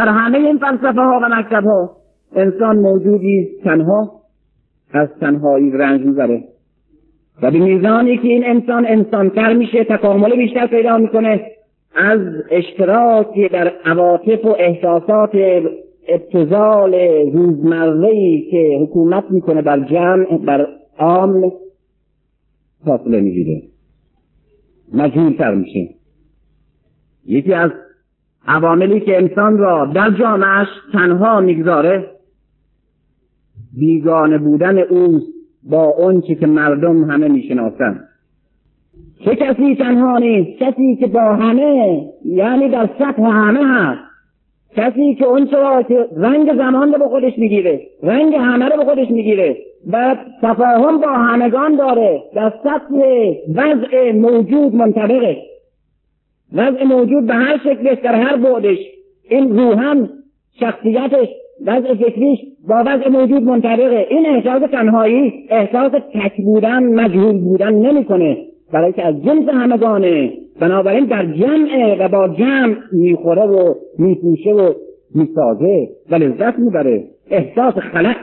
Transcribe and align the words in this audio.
در 0.00 0.08
همه 0.08 0.38
این 0.38 0.58
فلسفه 0.58 1.00
ها 1.00 1.20
و 1.22 1.28
مکتب 1.28 1.64
ها 1.64 1.96
انسان 2.34 2.78
موجودی 2.78 3.48
تنها 3.64 4.20
از 4.92 5.08
تنهایی 5.20 5.70
رنج 5.70 6.00
می‌بره. 6.00 6.44
و 7.42 7.50
به 7.50 7.58
میزانی 7.58 8.18
که 8.18 8.28
این 8.28 8.44
انسان 8.46 8.86
انسانتر 8.86 9.52
میشه 9.52 9.84
تکامل 9.84 10.36
بیشتر 10.36 10.66
پیدا 10.66 10.98
می‌کنه 10.98 11.46
از 11.94 12.20
اشتراک 12.50 13.52
در 13.52 13.72
عواطف 13.84 14.44
و 14.44 14.56
احساسات 14.58 15.30
ابتزال 16.08 16.94
روزمره 17.32 18.40
که 18.50 18.78
حکومت 18.82 19.24
می‌کنه 19.30 19.62
بر 19.62 19.80
جمع 19.80 20.38
بر 20.38 20.66
عام 20.98 21.52
فاصله 22.84 23.20
می‌گیره. 23.20 23.62
مجهولتر 24.92 25.54
میشه. 25.54 25.88
یکی 27.26 27.52
از 27.52 27.70
عواملی 28.46 29.00
که 29.00 29.16
انسان 29.16 29.58
را 29.58 29.86
در 29.94 30.10
جامعش 30.10 30.68
تنها 30.92 31.40
می‌گذاره 31.40 32.10
بیگانه 33.78 34.38
بودن 34.38 34.78
او 34.78 35.20
با 35.70 35.84
اونچه 35.84 36.34
که 36.34 36.46
مردم 36.46 37.04
همه 37.04 37.28
می‌شناسند 37.28 38.08
چه 39.24 39.36
کسی 39.36 39.74
تنها 39.74 40.18
نیست؟ 40.18 40.58
کسی 40.58 40.96
که 40.96 41.06
با 41.06 41.20
همه 41.20 42.02
یعنی 42.24 42.68
در 42.68 42.88
سطح 42.98 43.22
همه 43.22 43.60
هست. 43.66 44.10
کسی 44.76 45.14
که 45.14 45.24
اون 45.24 45.48
را 45.52 45.82
که 45.82 46.06
رنگ 46.16 46.56
زمان 46.56 46.92
رو 46.92 46.98
به 46.98 47.08
خودش 47.08 47.38
می‌گیره 47.38 47.80
رنگ 48.02 48.34
همه 48.34 48.68
رو 48.68 48.76
به 48.76 48.84
خودش 48.84 49.10
می‌گیره. 49.10 49.56
و 49.92 50.16
تفاهم 50.42 51.00
با 51.00 51.08
همگان 51.08 51.76
داره. 51.76 52.22
در 52.34 52.52
سطح 52.64 52.94
وضع 53.54 54.12
موجود 54.12 54.74
منطبقه. 54.74 55.36
وضع 56.52 56.84
موجود 56.84 57.26
به 57.26 57.34
هر 57.34 57.58
شکلش 57.58 57.98
در 57.98 58.14
هر 58.14 58.36
بعدش. 58.36 58.78
این 59.30 59.58
روحن 59.58 60.08
شخصیتش 60.60 61.28
وضع 61.66 61.94
فکریش 61.94 62.38
با 62.68 62.82
وضع 62.86 63.08
موجود 63.08 63.42
منطبقه. 63.42 64.06
این 64.10 64.26
احساس 64.26 64.70
تنهایی 64.70 65.32
احساس 65.50 65.92
تک 65.92 66.36
بودن 66.44 66.82
مجهول 66.82 67.38
بودن 67.38 67.74
نمی‌کنه. 67.74 68.36
برای 68.72 68.92
که 68.92 69.06
از 69.06 69.24
جنس 69.24 69.48
همگانه 69.48 70.32
بنابراین 70.60 71.04
در 71.04 71.26
جمعه 71.26 71.96
و 72.04 72.08
با 72.08 72.28
جمع 72.28 72.76
می‌خوره 72.92 73.42
و 73.42 73.74
میپوشه 73.98 74.50
و 74.50 74.72
می‌سازه 75.14 75.88
و 76.10 76.14
لذت 76.14 76.58
می‌بره. 76.58 77.04
احساس 77.30 77.74
خلق 77.74 78.16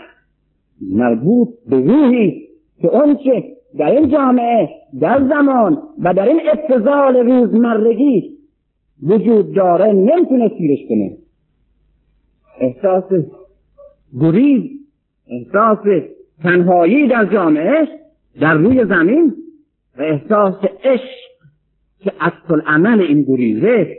مربوط 0.92 1.48
به 1.70 1.76
روحی 1.76 2.48
که 2.82 2.88
اونچه 2.88 3.44
در 3.78 3.92
این 3.92 4.10
جامعه 4.10 4.70
در 5.02 5.28
زمان 5.30 5.78
و 6.04 6.14
در 6.14 6.28
این 6.28 6.42
اتصال 6.54 7.16
روزمرگی 7.16 8.38
وجود 9.04 9.56
داره 9.56 9.94
نمی‌تونه 9.94 10.52
سیرش 10.58 10.80
کنه. 10.90 11.18
احساس 12.60 13.04
گریز 14.22 14.64
احساس 15.28 15.78
تنهایی 16.44 17.08
در 17.08 17.26
جامعه 17.26 17.88
در 18.42 18.54
روی 18.54 18.86
زمین 18.86 19.34
و 20.00 20.02
احساس 20.02 20.56
عشق 20.84 21.28
که 22.00 22.12
اصل 22.20 22.62
عمل 22.66 23.02
این 23.02 23.22
گریزه 23.22 23.98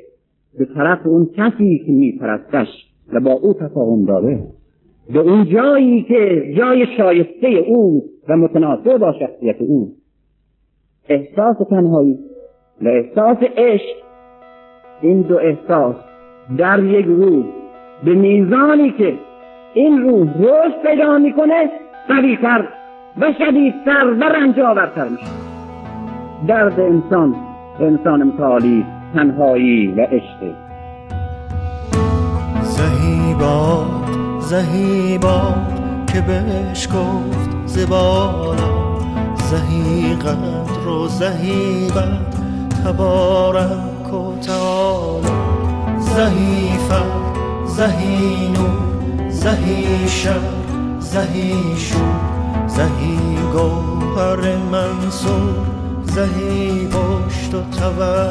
به 0.58 0.64
طرف 0.64 1.06
اون 1.06 1.26
کسی 1.36 1.82
که 1.86 1.92
میپرستش 1.92 2.68
و 3.12 3.20
با 3.20 3.32
او 3.32 3.54
تفاهم 3.54 4.04
داره. 4.04 4.46
به 5.12 5.18
اون 5.18 5.44
جایی 5.44 6.02
که 6.02 6.54
جای 6.56 6.86
شایسته 6.96 7.48
او 7.48 8.02
و 8.28 8.36
متناسب 8.36 8.98
با 8.98 9.12
شخصیت 9.12 9.56
او. 9.60 9.92
احساس 11.08 11.56
تنهایی 11.70 12.18
و 12.82 12.88
احساس 12.88 13.36
عشق. 13.56 13.96
این 15.02 15.22
دو 15.22 15.38
احساس 15.38 15.96
در 16.58 16.84
یک 16.84 17.06
روز 17.06 17.44
به 18.04 18.14
میزانی 18.14 18.90
که 18.90 19.14
این 19.74 20.02
روح 20.02 20.28
رشد 20.38 20.82
پیدا 20.82 21.18
می‌کنه 21.18 21.70
قویتر 22.08 22.68
و 23.20 23.32
شدیدتر 23.32 24.16
و 24.20 24.24
رنجاورتر 24.24 25.08
میشه. 25.08 25.32
درد 26.48 26.80
انسان 26.80 27.34
انسان 27.80 28.22
متعالی 28.22 28.84
تنهایی 29.14 29.86
و 29.86 30.00
عشق. 30.00 30.54
زهیبا 34.48 35.54
زهیبا 35.54 35.54
که 36.12 36.20
بهش 36.20 36.88
گفت 36.88 37.66
زبالا 37.66 38.98
زهی 39.50 40.14
قدر 40.14 40.88
و 40.88 41.08
زهی 41.08 41.90
بد 41.90 42.34
تبارک 42.84 44.14
و 44.14 44.40
تعالی. 44.40 45.28
زهی 46.00 46.70
زهی 47.66 48.48
نور 48.48 49.30
زهی 49.30 50.08
شر 50.08 50.40
زهی 51.00 51.76
شور. 51.76 52.68
زهی 52.68 53.18
گوهر 53.52 54.56
منصور 54.56 55.54
زهی 56.04 56.86
پشت 56.86 57.54
و 57.54 57.62
تولا 57.78 58.28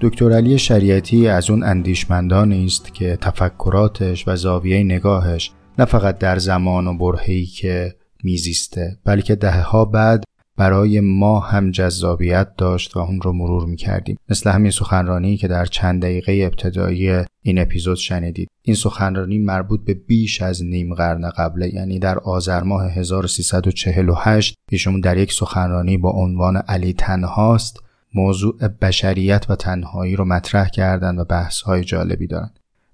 دکتر 0.00 0.32
علی 0.32 0.58
شریعتی 0.58 1.28
از 1.28 1.50
اون 1.50 1.62
اندیشمندانی 1.62 2.64
است 2.64 2.94
که 2.94 3.18
تفکراتش 3.20 4.28
و 4.28 4.36
زاویه 4.36 4.84
نگاهش 4.84 5.52
نه 5.78 5.84
فقط 5.84 6.18
در 6.18 6.38
زمان 6.38 6.86
و 6.86 6.98
برهی 6.98 7.46
که 7.46 7.94
میزیسته 8.24 8.98
بلکه 9.04 9.34
دهه 9.34 9.62
ها 9.62 9.84
بعد 9.84 10.24
برای 10.56 11.00
ما 11.00 11.40
هم 11.40 11.70
جذابیت 11.70 12.56
داشت 12.56 12.96
و 12.96 12.98
اون 12.98 13.20
رو 13.20 13.32
مرور 13.32 13.66
می 13.66 13.76
کردیم 13.76 14.16
مثل 14.28 14.50
همین 14.50 14.70
سخنرانی 14.70 15.36
که 15.36 15.48
در 15.48 15.64
چند 15.64 16.02
دقیقه 16.02 16.32
ابتدایی 16.32 17.24
این 17.42 17.58
اپیزود 17.58 17.96
شنیدید. 17.96 18.48
این 18.62 18.76
سخنرانی 18.76 19.38
مربوط 19.38 19.84
به 19.84 19.94
بیش 19.94 20.42
از 20.42 20.64
نیم 20.64 20.94
قرن 20.94 21.30
قبله 21.30 21.74
یعنی 21.74 21.98
در 21.98 22.18
آذر 22.18 22.62
ماه 22.62 22.90
1348 22.92 24.54
ایشون 24.70 25.00
در 25.00 25.16
یک 25.16 25.32
سخنرانی 25.32 25.96
با 25.96 26.10
عنوان 26.10 26.56
علی 26.56 26.92
تنهاست 26.92 27.85
موضوع 28.16 28.68
بشریت 28.68 29.46
و 29.48 29.56
تنهایی 29.56 30.16
رو 30.16 30.24
مطرح 30.24 30.68
کردن 30.68 31.18
و 31.18 31.24
بحث 31.24 31.60
های 31.60 31.84
جالبی 31.84 32.26
دارن. 32.26 32.50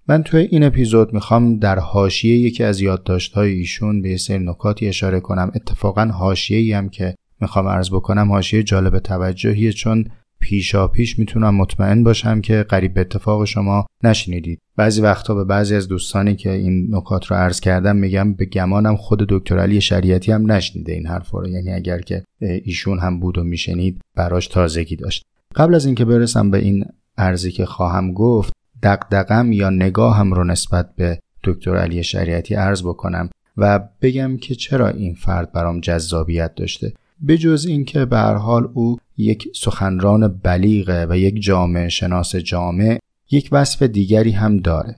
من 0.09 0.23
توی 0.23 0.41
این 0.41 0.65
اپیزود 0.65 1.15
می‌خوام 1.15 1.59
در 1.59 1.79
حاشیه 1.79 2.37
یکی 2.37 2.65
از 2.65 2.81
یادداشت‌های 2.81 3.53
ایشون 3.53 4.03
به 4.03 4.17
سری 4.17 4.39
نکاتی 4.39 4.89
اشاره 4.89 5.21
کنم. 5.21 5.53
اتفاقا 5.55 6.05
حاشیه‌ای 6.05 6.73
هم 6.73 6.89
که 6.89 7.15
می‌خوام 7.41 7.69
عرض 7.69 7.91
بکنم 7.91 8.33
حاشیه 8.33 8.63
جالب 8.63 8.99
توجهیه 8.99 9.73
چون 9.73 10.05
پیشا 10.41 10.89
پیش 10.89 11.19
می‌تونم 11.19 11.55
مطمئن 11.55 12.05
باشم 12.05 12.41
که 12.41 12.63
قریب 12.63 12.95
به 12.95 13.01
اتفاق 13.01 13.45
شما 13.45 13.87
نشنیدید. 14.05 14.62
بعضی 14.77 15.01
وقتا 15.01 15.35
به 15.35 15.45
بعضی 15.45 15.75
از 15.75 15.89
دوستانی 15.89 16.37
که 16.37 16.51
این 16.51 16.89
نکات 16.91 17.27
رو 17.27 17.37
عرض 17.37 17.61
کردم 17.61 17.97
میگم 17.97 18.35
به 18.35 18.45
گمانم 18.45 18.97
خود 18.97 19.27
دکتر 19.29 19.59
علی 19.59 19.81
شریعتی 19.81 20.33
هم 20.33 20.53
نشنیده 20.53 20.93
این 20.93 21.07
حرف 21.07 21.31
رو. 21.31 21.49
یعنی 21.49 21.73
اگر 21.73 22.01
که 22.01 22.25
ایشون 22.41 22.99
هم 22.99 23.21
بود 23.21 23.39
و 23.39 23.45
میشنید 23.45 24.01
براش 24.17 24.47
تازگی 24.47 24.97
داشت. 24.97 25.25
قبل 25.57 25.75
از 25.75 25.87
اینکه 25.87 26.05
برسم 26.05 26.51
به 26.51 26.59
این 26.59 26.85
ارزی 27.19 27.53
که 27.53 27.67
خواهم 27.67 28.13
گفت 28.13 28.53
دقدقم 28.83 29.53
یا 29.53 29.71
نگاهم 29.71 30.35
رو 30.35 30.45
نسبت 30.45 30.95
به 30.97 31.19
دکتر 31.45 31.77
علی 31.77 32.03
شریعتی 32.03 32.55
عرض 32.55 32.83
بکنم 32.83 33.31
و 33.57 33.81
بگم 34.03 34.37
که 34.37 34.55
چرا 34.55 34.89
این 34.89 35.15
فرد 35.15 35.53
برام 35.53 35.81
جذابیت 35.81 36.55
داشته. 36.55 36.93
بجز 37.29 37.67
اینکه 37.67 38.05
به 38.05 38.17
هر 38.17 38.35
حال 38.35 38.71
او 38.75 38.99
یک 39.17 39.49
سخنران 39.55 40.29
بلیغه 40.29 41.07
و 41.07 41.17
یک 41.17 41.43
جامعه 41.43 41.89
شناس 41.89 42.37
جامع 42.37 42.99
یک 43.33 43.49
وصف 43.53 43.83
دیگری 43.83 44.31
هم 44.31 44.57
داره. 44.57 44.97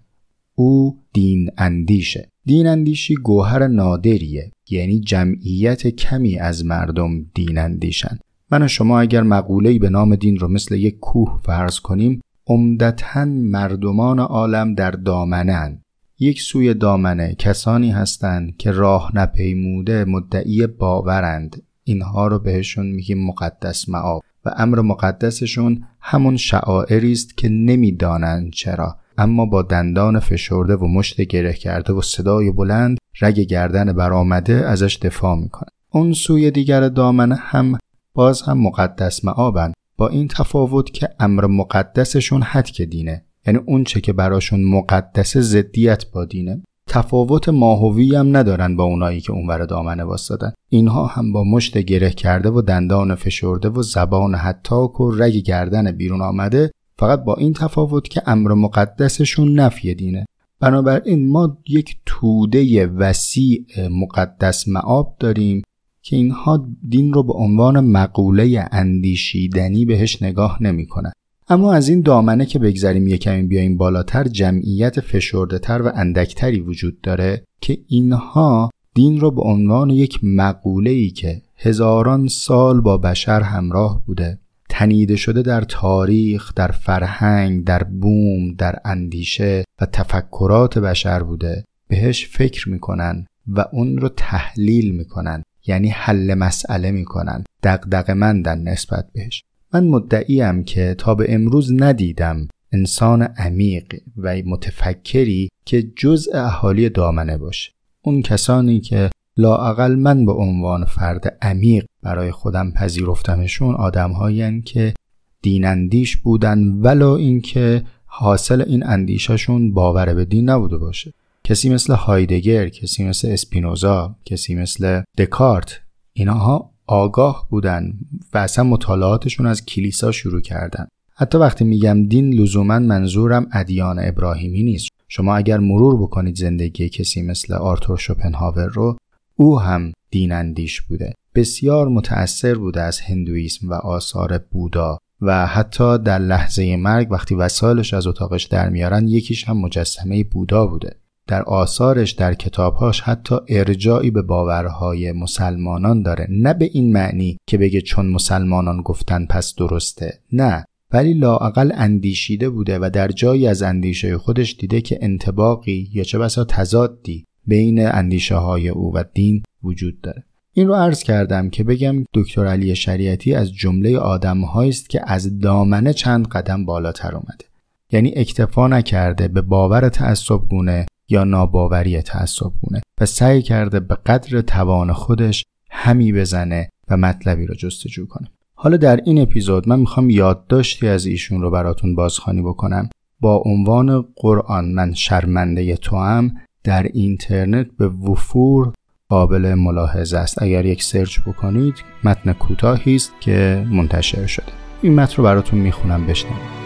او 0.54 0.98
دین 1.12 1.50
اندیشه. 1.58 2.28
دین 2.44 2.66
اندیشی 2.66 3.14
گوهر 3.14 3.66
نادریه 3.66 4.52
یعنی 4.70 5.00
جمعیت 5.00 5.86
کمی 5.86 6.38
از 6.38 6.64
مردم 6.64 7.22
دین 7.34 7.58
اندیشن. 7.58 8.19
من 8.50 8.62
و 8.62 8.69
شما 8.69 9.00
اگر 9.00 9.22
مقوله‌ای 9.22 9.78
به 9.78 9.88
نام 9.88 10.16
دین 10.16 10.36
رو 10.36 10.48
مثل 10.48 10.75
یک 10.75 10.98
کوه 10.98 11.40
فرض 11.44 11.81
کنیم 11.81 12.20
عمدتا 12.46 13.25
مردمان 13.25 14.19
عالم 14.19 14.75
در 14.75 14.90
دامنن. 14.90 15.82
یک 16.19 16.40
سوی 16.40 16.75
دامنه 16.75 17.34
کسانی 17.34 17.90
هستند 17.90 18.56
که 18.56 18.70
راه 18.70 19.10
نپیموده 19.14 20.04
مدعی 20.04 20.66
باورند. 20.66 21.62
اینها 21.84 22.26
رو 22.26 22.38
بهشون 22.38 22.86
میگیم 22.86 23.26
مقدس 23.26 23.88
معاب. 23.88 24.22
و 24.44 24.50
امر 24.56 24.81
مقدسشون 24.81 25.85
همون 26.00 26.37
شعائری 26.37 27.12
است 27.12 27.37
که 27.37 27.49
نمی‌دانند 27.49 28.52
چرا. 28.52 28.96
اما 29.19 29.46
با 29.46 29.62
دندان 29.62 30.19
فشرده 30.20 30.76
و 30.76 30.87
مشت 30.87 31.20
گره 31.20 31.52
کرده 31.52 31.93
و 31.93 32.02
صدای 32.02 32.50
بلند 32.50 32.99
رگ 33.20 33.41
گردن 33.41 33.93
برآمده 33.93 34.52
ازش 34.55 34.99
دفاع 35.02 35.37
می‌کنه 35.37 35.69
اون 35.91 36.12
سوی 36.12 36.50
دیگر 36.50 36.88
دامنه 36.88 37.35
هم 37.35 37.79
باز 38.14 38.43
هم 38.43 38.58
مقدس 38.58 39.25
معابن. 39.25 39.73
با 39.96 40.08
این 40.08 40.29
تفاوت 40.29 40.91
که 40.91 41.08
امر 41.20 41.46
مقدسشون 41.46 42.43
حد 42.43 42.67
که 42.67 42.87
دینه. 42.87 43.25
یعنی 43.46 43.58
اون 43.67 43.85
چه 43.85 44.00
که 44.00 44.12
براشون 44.12 44.64
مقدس 44.64 45.37
زدیت 45.37 46.11
با 46.12 46.25
دینه. 46.25 46.62
تفاوت 46.94 47.49
ماهوی 47.49 48.14
هم 48.14 48.37
ندارن 48.37 48.76
با 48.76 48.85
اونایی 48.85 49.20
که 49.20 49.32
اونور 49.32 49.64
دامنه 49.64 50.05
واسدن 50.05 50.52
اینها 50.69 51.06
هم 51.06 51.32
با 51.32 51.44
مشت 51.44 51.79
گره 51.79 52.11
کرده 52.11 52.50
و 52.50 52.62
دندان 52.62 53.14
فشرده 53.14 53.69
و 53.69 53.82
زبان 53.82 54.35
حتاک 54.35 55.00
و 55.00 55.11
رگ 55.11 55.37
گردن 55.37 55.93
بیرون 55.93 56.23
آمده 56.23 56.70
فقط 56.99 57.25
با 57.25 57.35
این 57.35 57.52
تفاوت 57.52 58.08
که 58.08 58.23
امر 58.26 58.52
مقدسشون 58.52 59.61
نفی 59.61 59.94
دینه. 59.94 60.26
بنابراین 60.61 61.31
ما 61.31 61.58
یک 61.69 61.96
توده 62.06 62.87
وسیع 62.87 63.67
مقدس 63.91 64.69
معاب 64.69 65.17
داریم 65.20 65.62
که 66.02 66.17
اینها 66.17 66.67
دین 66.88 67.12
رو 67.12 67.23
به 67.23 67.32
عنوان 67.32 67.81
مقوله 67.81 68.69
اندیشیدنی 68.73 69.85
بهش 69.85 70.23
نگاه 70.23 70.62
نمی‌کنن. 70.62 71.12
اما 71.49 71.73
از 71.73 71.88
این 71.88 72.00
دامنه 72.00 72.46
که 72.46 72.58
بگذریم 72.58 73.08
یکمی 73.08 73.43
بیایم 73.43 73.76
بالاتر 73.76 74.25
جمعیت 74.25 75.00
فشرده 75.00 75.58
تر 75.58 75.82
و 75.82 75.93
اندکتری 75.94 76.61
وجود 76.61 77.00
داره 77.00 77.44
که 77.61 77.79
اینها 77.88 78.70
دین 78.94 79.20
رو 79.20 79.31
به 79.31 79.43
عنوان 79.43 79.91
یک 79.91 80.20
مقوله 80.23 80.91
ای 80.91 81.11
که 81.11 81.43
هزاران 81.56 82.29
سال 82.29 82.81
با 82.81 82.99
بشر 82.99 83.41
همراه 83.41 84.02
بوده 84.06 84.38
تنیده 84.69 85.17
شده 85.17 85.43
در 85.43 85.61
تاریخ، 85.61 86.52
در 86.55 86.69
فرهنگ، 86.69 87.64
در 87.64 87.82
بوم، 87.82 88.55
در 88.55 88.79
اندیشه 88.85 89.64
و 89.81 89.87
تفکرات 89.87 90.79
بشر 90.79 91.23
بوده 91.23 91.64
بهش 91.88 92.29
فکر 92.29 92.69
می‌کنن 92.69 93.26
و 93.49 93.64
اون 93.73 93.99
رو 93.99 94.08
تحلیل 94.08 94.94
می‌کنن 94.94 95.43
یعنی 95.67 95.88
حل 95.88 96.35
مسئله 96.35 96.91
می‌کنن 96.91 97.44
دقدق 97.62 98.11
مندن 98.11 98.58
نسبت 98.58 99.06
بهش. 99.12 99.44
من 99.75 99.88
مدعیم 99.88 100.65
که 100.65 100.94
تا 100.99 101.15
به 101.15 101.35
امروز 101.35 101.73
ندیدم 101.73 102.49
انسان 102.73 103.23
عمیق 103.23 103.85
و 104.17 104.37
متفکری 104.47 105.49
که 105.65 105.82
جزء 105.82 106.31
اهالی 106.35 106.88
دامنه 106.88 107.38
باشه. 107.38 107.73
اون 108.03 108.23
کسانی 108.23 108.81
که 108.81 109.11
لااقل 109.37 109.94
من 109.94 110.26
به 110.26 110.32
عنوان 110.32 110.85
فرد 110.85 111.38
عمیق 111.43 111.85
برای 112.03 112.31
خودم 112.31 112.71
پذیرفتمشون 112.71 113.75
آدم 113.75 114.61
که 114.61 114.94
دیناندیش 115.43 116.17
بودن 116.17 116.69
ولا 116.69 117.17
اینکه 117.17 117.85
حاصل 118.06 118.65
این 118.67 118.87
اندیششون 118.87 119.73
باور 119.73 120.15
به 120.15 120.25
دین 120.25 120.50
نبوده 120.50 120.77
باشه. 120.79 121.12
کسی 121.44 121.69
مثل 121.69 121.94
هایدگر 121.94 122.69
کسی 122.69 123.05
مثل 123.05 123.29
اسپینوزا 123.29 124.17
کسی 124.25 124.55
مثل 124.55 125.03
دکارت 125.19 125.81
اینها 126.12 126.74
آگاه 126.86 127.46
بودن 127.50 127.92
و 128.34 128.38
اصلا 128.38 128.64
مطالعاتشون 128.64 129.46
از 129.46 129.64
کلیسا 129.64 130.12
شروع 130.12 130.40
کردن. 130.40 130.86
حتی 131.16 131.38
وقتی 131.38 131.64
میگم 131.64 132.06
دین 132.06 132.34
لزوما 132.34 132.78
منظورم 132.78 133.46
ادیان 133.52 133.98
ابراهیمی 133.98 134.62
نیست. 134.62 134.88
شما 135.08 135.36
اگر 135.36 135.58
مرور 135.58 135.96
بکنید 135.96 136.36
زندگی 136.36 136.88
کسی 136.88 137.22
مثل 137.22 137.54
آرتور 137.54 137.96
شوپنهاور 137.96 138.66
رو 138.66 138.96
او 139.36 139.60
هم 139.60 139.92
دین 140.10 140.32
اندیش 140.32 140.81
بوده. 140.81 141.14
بسیار 141.34 141.88
متأثر 141.88 142.54
بوده 142.54 142.81
از 142.81 143.00
هندویسم 143.00 143.70
و 143.70 143.75
آثار 143.75 144.38
بودا 144.38 144.98
و 145.20 145.46
حتی 145.46 145.98
در 145.98 146.19
لحظه 146.19 146.76
مرگ 146.76 147.12
وقتی 147.12 147.34
وسایلش 147.34 147.94
از 147.94 148.06
اتاقش 148.06 148.44
در 148.44 148.69
میارن 148.69 149.08
یکیش 149.08 149.48
هم 149.48 149.56
مجسمه 149.56 150.25
بودا 150.25 150.66
بوده. 150.66 150.96
در 151.26 151.43
آثارش 151.43 152.12
در 152.12 152.35
کتابهاش 152.35 153.00
حتی 153.00 153.37
ارجاعی 153.49 154.11
به 154.11 154.23
باورهای 154.23 155.12
مسلمانان 155.12 156.03
داره. 156.03 156.26
نه 156.31 156.55
به 156.55 156.71
این 156.73 156.93
معنی 156.93 157.38
که 157.47 157.59
بگه 157.59 157.81
چون 157.81 158.06
مسلمانان 158.06 158.82
گفتن 158.82 159.26
پس 159.26 159.55
درسته. 159.55 160.19
نه. 160.32 160.65
ولی 160.93 161.15
لااقل 161.15 161.73
اندیشیده 161.75 162.50
بوده 162.50 162.79
و 162.79 162.91
در 162.91 163.09
جایی 163.09 163.47
از 163.47 163.62
اندیشه 163.62 164.19
خودش 164.19 164.56
دیده 164.56 164.81
که 164.81 164.99
انتباقی 165.03 165.91
یا 165.93 166.05
چه 166.05 166.19
بسا 166.19 166.44
تضادی 166.44 167.25
بین 167.47 167.87
اندیشه 167.87 168.35
های 168.37 168.69
او 168.69 168.94
و 168.94 169.05
دین 169.15 169.43
وجود 169.62 170.00
داره. 170.00 170.25
این 170.53 170.69
رو 170.69 170.75
عرض 170.75 171.03
کردم 171.03 171.50
که 171.50 171.65
بگم 171.65 172.05
دکتر 172.15 172.47
علی 172.47 172.77
شریعتی 172.77 173.35
از 173.35 173.53
جمله 173.53 173.99
آدم 173.99 174.44
است 174.44 174.91
که 174.91 175.00
از 175.06 175.38
دامنه 175.38 175.93
چند 175.93 176.29
قدم 176.29 176.65
بالاتر 176.65 177.15
اومده. 177.15 177.44
یعنی 177.93 178.12
اکتفا 178.17 178.69
نکرده 178.69 179.29
به 179.29 179.43
باور 179.43 179.88
تعصب 179.88 180.38
گونه 180.38 180.87
یا 181.09 181.25
ناباوری 181.25 182.03
تعصبگونه 182.03 182.81
و 183.01 183.06
سعی 183.06 183.43
کرده 183.43 183.81
به 183.81 183.95
قدر 183.95 184.41
توان 184.41 184.93
خودش 184.93 185.45
همی 185.71 186.12
بزنه 186.12 186.69
و 186.91 186.97
مطلبی 186.97 187.47
رو 187.47 187.55
جستجو 187.55 188.06
کنه. 188.06 188.29
حالا 188.55 188.77
در 188.77 189.01
این 189.05 189.21
اپیزود 189.21 189.69
من 189.69 189.81
می‌خوام 189.81 190.11
یادداشتی 190.11 190.89
از 190.89 191.06
ایشون 191.06 191.41
رو 191.41 191.51
براتون 191.51 191.95
بازخوانی 191.95 192.43
بکنم. 192.43 192.89
با 193.21 193.43
عنوان 193.47 194.05
قرآن 194.17 194.65
من 194.65 194.95
شرمنده 194.95 195.77
تو 195.77 195.97
هم 195.97 196.35
در 196.65 196.83
اینترنت 196.83 197.67
به 197.79 197.89
وفور 197.89 198.73
قابل 199.09 199.55
ملاحظه 199.55 200.19
است. 200.19 200.43
اگر 200.43 200.65
یک 200.65 200.83
سرچ 200.83 201.21
بکنید 201.21 201.75
متن 202.05 202.33
کوتاهی 202.33 202.95
است 202.95 203.12
که 203.21 203.67
منتشر 203.71 204.27
شده. 204.27 204.53
این 204.83 204.95
متن 204.95 205.17
رو 205.17 205.25
براتون 205.25 205.59
می‌خونم 205.59 206.06
بشنوید. 206.06 206.63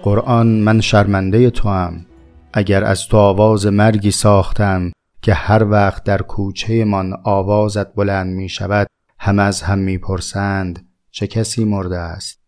قرآن 0.02 0.46
من 0.46 0.80
شرمنده 0.80 1.50
تو 1.50 1.68
هم 1.68 2.06
اگر 2.58 2.84
از 2.84 3.06
تو 3.06 3.16
آواز 3.16 3.66
مرگی 3.66 4.10
ساختم 4.10 4.92
که 5.22 5.34
هر 5.34 5.64
وقت 5.64 6.04
در 6.04 6.22
کوچه 6.22 6.84
من 6.84 7.12
آوازت 7.24 7.94
بلند 7.94 8.34
می 8.34 8.48
شود 8.48 8.86
هم 9.18 9.38
از 9.38 9.62
هم 9.62 9.78
می 9.78 9.98
پرسند 9.98 10.88
چه 11.10 11.26
کسی 11.26 11.64
مرده 11.64 11.98
است؟ 11.98 12.40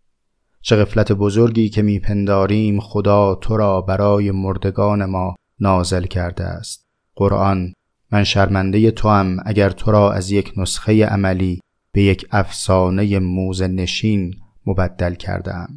چه 0.61 0.77
غفلت 0.77 1.13
بزرگی 1.13 1.69
که 1.69 1.83
میپنداریم 1.83 2.81
خدا 2.81 3.35
تو 3.35 3.57
را 3.57 3.81
برای 3.81 4.31
مردگان 4.31 5.05
ما 5.05 5.35
نازل 5.61 6.05
کرده 6.05 6.45
است. 6.45 6.87
قرآن 7.17 7.73
من 8.13 8.25
شرمنده 8.25 8.91
تو 8.91 9.09
هم 9.09 9.37
اگر 9.47 9.71
تو 9.71 9.93
را 9.93 10.13
از 10.13 10.31
یک 10.31 10.53
نسخه 10.57 11.07
عملی 11.07 11.61
به 11.93 12.03
یک 12.03 12.27
افسانه 12.31 13.19
موز 13.19 13.63
نشین 13.63 14.35
مبدل 14.67 15.15
کردم 15.15 15.77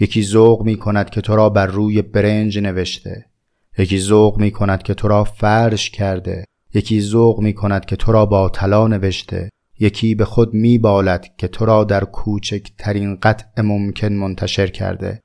یکی 0.00 0.22
ذوق 0.22 0.62
می 0.62 0.76
کند 0.76 1.10
که 1.10 1.20
تو 1.20 1.36
را 1.36 1.48
بر 1.48 1.66
روی 1.66 2.02
برنج 2.02 2.58
نوشته. 2.58 3.33
یکی 3.78 3.98
ذوق 3.98 4.38
می 4.38 4.50
کند 4.50 4.82
که 4.82 4.94
تو 4.94 5.08
را 5.08 5.24
فرش 5.24 5.90
کرده 5.90 6.44
یکی 6.74 7.00
ذوق 7.00 7.40
می 7.40 7.52
کند 7.52 7.84
که 7.84 7.96
تو 7.96 8.12
را 8.12 8.26
با 8.26 8.48
طلا 8.48 8.88
نوشته 8.88 9.50
یکی 9.78 10.14
به 10.14 10.24
خود 10.24 10.54
می 10.54 10.78
بالد 10.78 11.36
که 11.38 11.48
تو 11.48 11.66
را 11.66 11.84
در 11.84 12.04
کوچکترین 12.04 13.16
قطع 13.22 13.62
ممکن 13.62 14.12
منتشر 14.12 14.66
کرده 14.66 15.20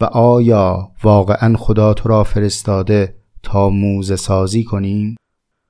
و 0.00 0.04
آیا 0.04 0.92
واقعا 1.02 1.56
خدا 1.56 1.94
تو 1.94 2.08
را 2.08 2.24
فرستاده 2.24 3.14
تا 3.42 3.68
موزه 3.68 4.16
سازی 4.16 4.64
کنیم؟ 4.64 5.16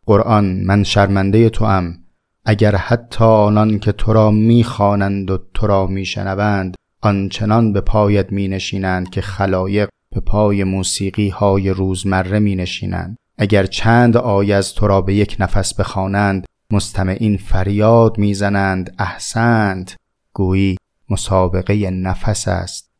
قرآن 0.07 0.45
من 0.45 0.83
شرمنده 0.83 1.49
تو 1.49 1.65
ام 1.65 1.99
اگر 2.45 2.77
حتی 2.77 3.25
آنان 3.25 3.79
که 3.79 3.93
تو 3.93 4.13
را 4.13 4.31
می‌خوانند 4.31 5.31
و 5.31 5.39
تو 5.55 5.67
را 5.67 5.87
میشنوند 5.87 6.75
آنچنان 7.03 7.73
به 7.73 7.81
پایت 7.81 8.33
می 8.33 8.49
نشینند 8.49 9.11
که 9.11 9.21
خلایق 9.21 9.89
به 10.15 10.21
پای 10.21 10.65
موسیقی 10.65 11.29
های 11.29 11.71
روزمره 11.71 12.39
می 12.39 12.57
نشینند 12.57 13.17
اگر 13.39 13.67
چند 13.67 14.17
آیه 14.17 14.55
از 14.55 14.75
تو 14.75 14.87
را 14.87 15.01
به 15.01 15.15
یک 15.15 15.37
نفس 15.41 15.75
بخوانند 15.75 16.47
مستمعین 16.71 17.37
فریاد 17.37 18.19
می‌زنند 18.19 18.95
احسنت 18.99 19.97
گویی 20.33 20.77
مسابقه 21.11 21.91
نفس 21.91 22.49
است. 22.49 22.91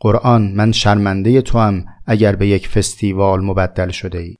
قرآن 0.00 0.52
من 0.52 0.72
شرمنده 0.72 1.42
تو 1.42 1.58
هم 1.58 1.84
اگر 2.06 2.36
به 2.36 2.48
یک 2.48 2.68
فستیوال 2.68 3.44
مبدل 3.44 3.90
شده 3.90 4.18
ای. 4.18 4.34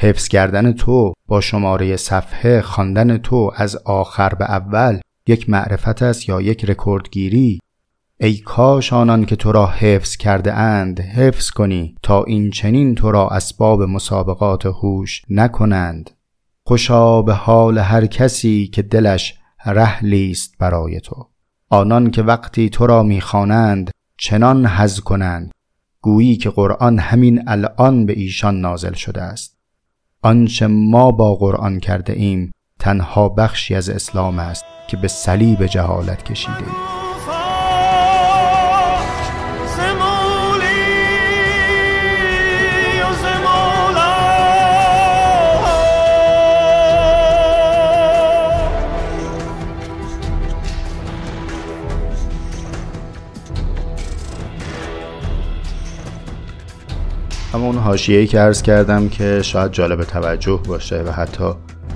حفظ 0.00 0.28
کردن 0.28 0.72
تو 0.72 1.12
با 1.26 1.40
شماره 1.40 1.96
صفحه 1.96 2.60
خواندن 2.60 3.18
تو 3.18 3.52
از 3.56 3.76
آخر 3.76 4.34
به 4.34 4.50
اول 4.50 5.00
یک 5.26 5.50
معرفت 5.50 6.02
است 6.02 6.28
یا 6.28 6.40
یک 6.40 6.64
رکوردگیری؟ 6.64 7.58
ای 8.22 8.36
کاش 8.36 8.92
آنان 8.92 9.24
که 9.24 9.36
تو 9.36 9.52
را 9.52 9.66
حفظ 9.66 10.16
کرده 10.16 10.54
اند 10.54 11.00
حفظ 11.00 11.50
کنی 11.50 11.94
تا 12.02 12.24
این 12.24 12.50
چنین 12.50 12.94
تو 12.94 13.10
را 13.10 13.28
اسباب 13.28 13.82
مسابقات 13.82 14.66
هوش 14.66 15.22
نکنند. 15.28 16.10
خوشا 16.66 17.22
به 17.22 17.34
حال 17.34 17.78
هر 17.78 18.06
کسی 18.06 18.70
که 18.72 18.82
دلش 18.82 19.34
رحلی 19.66 20.30
است 20.30 20.54
برای 20.58 21.00
تو. 21.00 21.28
آنان 21.70 22.10
که 22.10 22.22
وقتی 22.22 22.68
تو 22.68 22.86
را 22.86 23.02
می‌خوانند 23.02 23.90
چنان 24.18 24.66
حز 24.66 25.00
کنند. 25.00 25.50
گویی 26.00 26.36
که 26.36 26.50
قرآن 26.50 26.98
همین 26.98 27.42
الان 27.46 28.06
به 28.06 28.12
ایشان 28.12 28.60
نازل 28.60 28.92
شده 28.92 29.22
است. 29.22 29.56
آنچه 30.22 30.66
ما 30.66 31.10
با 31.10 31.34
قرآن 31.34 31.80
کرده 31.80 32.12
ایم 32.12 32.52
تنها 32.78 33.28
بخشی 33.28 33.74
از 33.74 33.88
اسلام 33.88 34.38
است 34.38 34.64
که 34.88 34.96
به 34.96 35.08
صلیب 35.08 35.66
جهالت 35.66 36.22
کشیده 36.22 36.58
ایم. 36.58 37.01
همون 57.52 57.76
حاشیه‌ای 57.76 58.26
که 58.26 58.38
عرض 58.38 58.62
کردم 58.62 59.08
که 59.08 59.42
شاید 59.42 59.72
جالب 59.72 60.04
توجه 60.04 60.60
باشه 60.68 61.02
و 61.02 61.10
حتی 61.10 61.50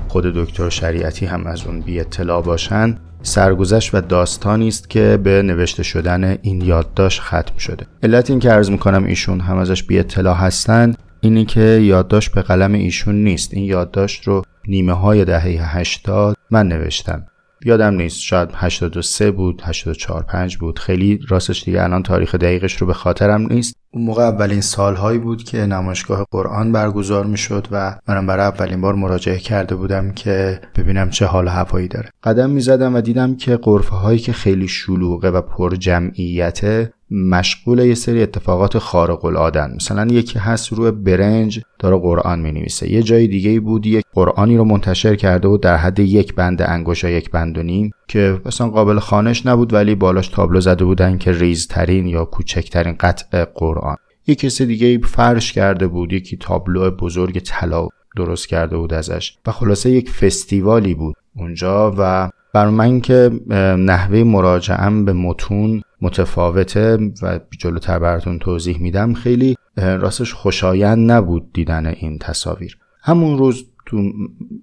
خود 0.08 0.25
دکتر 0.25 0.68
شریعتی 0.68 1.26
هم 1.26 1.46
از 1.46 1.66
اون 1.66 1.80
بی 1.80 2.00
اطلاع 2.00 2.42
باشن 2.42 2.98
سرگذشت 3.22 3.94
و 3.94 4.00
داستانی 4.00 4.68
است 4.68 4.90
که 4.90 5.18
به 5.22 5.42
نوشته 5.42 5.82
شدن 5.82 6.38
این 6.42 6.60
یادداشت 6.60 7.20
ختم 7.20 7.58
شده. 7.58 7.86
علت 8.02 8.30
این 8.30 8.38
که 8.38 8.50
عرض 8.50 8.70
می‌کنم 8.70 9.04
ایشون 9.04 9.40
هم 9.40 9.56
ازش 9.56 9.82
بی 9.82 9.98
اطلاع 9.98 10.36
هستن 10.36 10.94
اینی 11.20 11.44
که 11.44 11.60
یادداشت 11.60 12.32
به 12.32 12.42
قلم 12.42 12.72
ایشون 12.72 13.14
نیست. 13.14 13.54
این 13.54 13.64
یادداشت 13.64 14.25
رو 14.25 14.42
نیمه 14.68 14.92
های 14.92 15.25
دهه 15.25 15.76
80 15.76 16.36
من 16.50 16.68
نوشتم. 16.68 17.26
یادم 17.64 17.94
نیست 17.94 18.20
شاید 18.20 18.50
83 18.54 19.30
بود 19.30 19.62
84 19.64 20.22
5 20.22 20.56
بود. 20.56 20.78
خیلی 20.78 21.20
راستش 21.28 21.64
دیگه 21.64 21.82
الان 21.82 22.02
تاریخ 22.02 22.34
دقیقش 22.34 22.76
رو 22.76 22.86
به 22.86 22.94
خاطرم 22.94 23.46
نیست. 23.52 23.76
اون 23.97 24.05
موقع 24.05 24.23
اولین 24.23 24.61
سالهایی 24.61 25.19
بود 25.19 25.45
که 25.45 25.67
نمایشگاه 25.67 26.26
قرآن 26.31 26.73
برگزار 26.73 27.26
می 27.26 27.37
شد 27.37 27.69
و 27.71 27.99
منم 28.09 28.26
برای 28.26 28.47
اولین 28.47 28.81
بار 28.81 28.95
مراجعه 28.95 29.38
کرده 29.38 29.75
بودم 29.75 30.11
که 30.11 30.61
ببینم 30.76 31.11
چه 31.11 31.26
حال 31.26 31.49
هوایی 31.49 31.88
داره. 31.88 32.11
قدم 32.23 32.50
می 32.50 32.61
زدم 32.61 32.95
و 32.95 33.00
دیدم 33.00 33.37
که 33.37 33.57
قرفه 33.57 33.97
هایی 33.97 34.19
که 34.19 34.33
خیلی 34.33 34.69
شلوغه 34.69 35.31
و 35.31 35.41
پر 35.41 35.75
جمعیته 35.75 36.93
مشغول 37.11 37.79
یه 37.79 37.95
سری 37.95 38.23
اتفاقات 38.23 38.79
خارق 38.79 39.25
العاده 39.25 39.67
مثلا 39.67 40.07
یکی 40.07 40.38
هست 40.38 40.73
روی 40.73 40.91
برنج 40.91 41.61
داره 41.79 41.99
قرآن 41.99 42.41
می 42.41 42.53
نویسه 42.53 42.93
یه 42.93 43.03
جای 43.03 43.26
دیگه 43.26 43.61
بود 43.61 43.87
یک 43.87 44.05
قرآنی 44.15 44.57
رو 44.57 44.65
منتشر 44.65 45.17
کرده 45.17 45.49
و 45.49 45.57
در 45.57 45.76
حد 45.76 45.99
یک 45.99 46.35
بند 46.35 46.62
انگوش 46.62 47.05
یک 47.05 47.31
بند 47.31 47.59
و 47.59 47.62
نیم 47.62 47.91
که 48.09 48.41
مثلا 48.47 48.69
قابل 48.69 48.99
خانش 48.99 49.47
نبود 49.47 49.73
ولی 49.73 49.95
بالاش 49.95 50.29
تابلو 50.29 50.61
زده 50.61 50.85
بودن 50.85 51.19
که 51.19 51.33
ریزترین 51.33 52.07
یا 52.07 52.25
کوچکترین 52.25 52.97
قطع 53.00 53.45
قرآن 53.45 53.86
یک 54.26 54.38
کسی 54.38 54.66
دیگه 54.66 54.99
فرش 54.99 55.52
کرده 55.52 55.87
بود. 55.87 56.12
یکی 56.12 56.37
تابلو 56.37 56.90
بزرگ 56.90 57.38
طلا 57.38 57.88
درست 58.16 58.49
کرده 58.49 58.76
بود 58.76 58.95
ازش. 58.95 59.37
و 59.47 59.52
خلاصه 59.52 59.90
یک 59.90 60.11
فستیوالی 60.11 60.95
بود 60.95 61.16
اونجا 61.37 61.95
و 61.99 62.30
بر 62.54 62.68
من 62.68 63.00
که 63.00 63.30
نحوه 63.78 64.23
مراجعم 64.23 65.04
به 65.04 65.12
متون 65.12 65.83
متفاوته 66.00 66.99
و 67.23 67.40
جلوتر 67.59 67.99
براتون 67.99 68.38
توضیح 68.38 68.78
میدم 68.80 69.14
خیلی 69.14 69.56
راستش 69.76 70.35
خوشایند 70.35 71.11
نبود 71.11 71.52
دیدن 71.52 71.87
این 71.87 72.18
تصاویر. 72.18 72.78
همون 73.02 73.38
روز 73.38 73.64
تو 73.87 74.12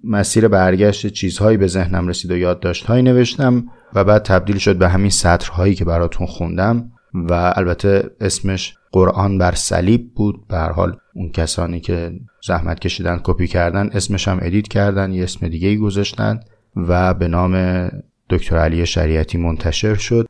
مسیر 0.04 0.48
برگشت 0.48 1.08
چیزهایی 1.08 1.58
به 1.58 1.68
ذهنم 1.68 2.08
رسید 2.08 2.32
و 2.32 2.38
یادداشتهایی 2.38 3.04
نوشتم 3.04 3.64
و 3.94 4.04
بعد 4.04 4.24
تبدیل 4.24 4.58
شد 4.58 4.78
به 4.78 4.90
همین 4.90 5.10
سطرهایی 5.10 5.76
که 5.76 5.86
براتون 5.86 6.28
خوندم 6.28 6.92
و 7.14 7.54
البته 7.56 8.10
اسمش 8.22 8.76
قرآن 8.94 9.38
بر 9.38 9.56
صلیب 9.56 10.14
بود. 10.16 10.48
به 10.48 10.58
حال 10.58 10.96
اون 11.16 11.30
کسانی 11.30 11.80
که 11.80 12.12
زحمت 12.48 12.80
کشیدن 12.80 13.20
کپی 13.24 13.48
کردن 13.48 13.90
اسمش 13.94 14.28
هم 14.28 14.40
edit 14.42 14.68
کردن 14.68 15.14
یه 15.14 15.24
اسم 15.24 15.48
دیگه 15.48 15.68
ای 15.68 15.78
گذاشتن 15.78 16.40
و 16.76 17.14
به 17.14 17.28
نام 17.28 17.88
دکتر 18.30 18.58
علی 18.58 18.86
شریعتی 18.86 19.38
منتشر 19.38 19.96
شد. 19.96 20.28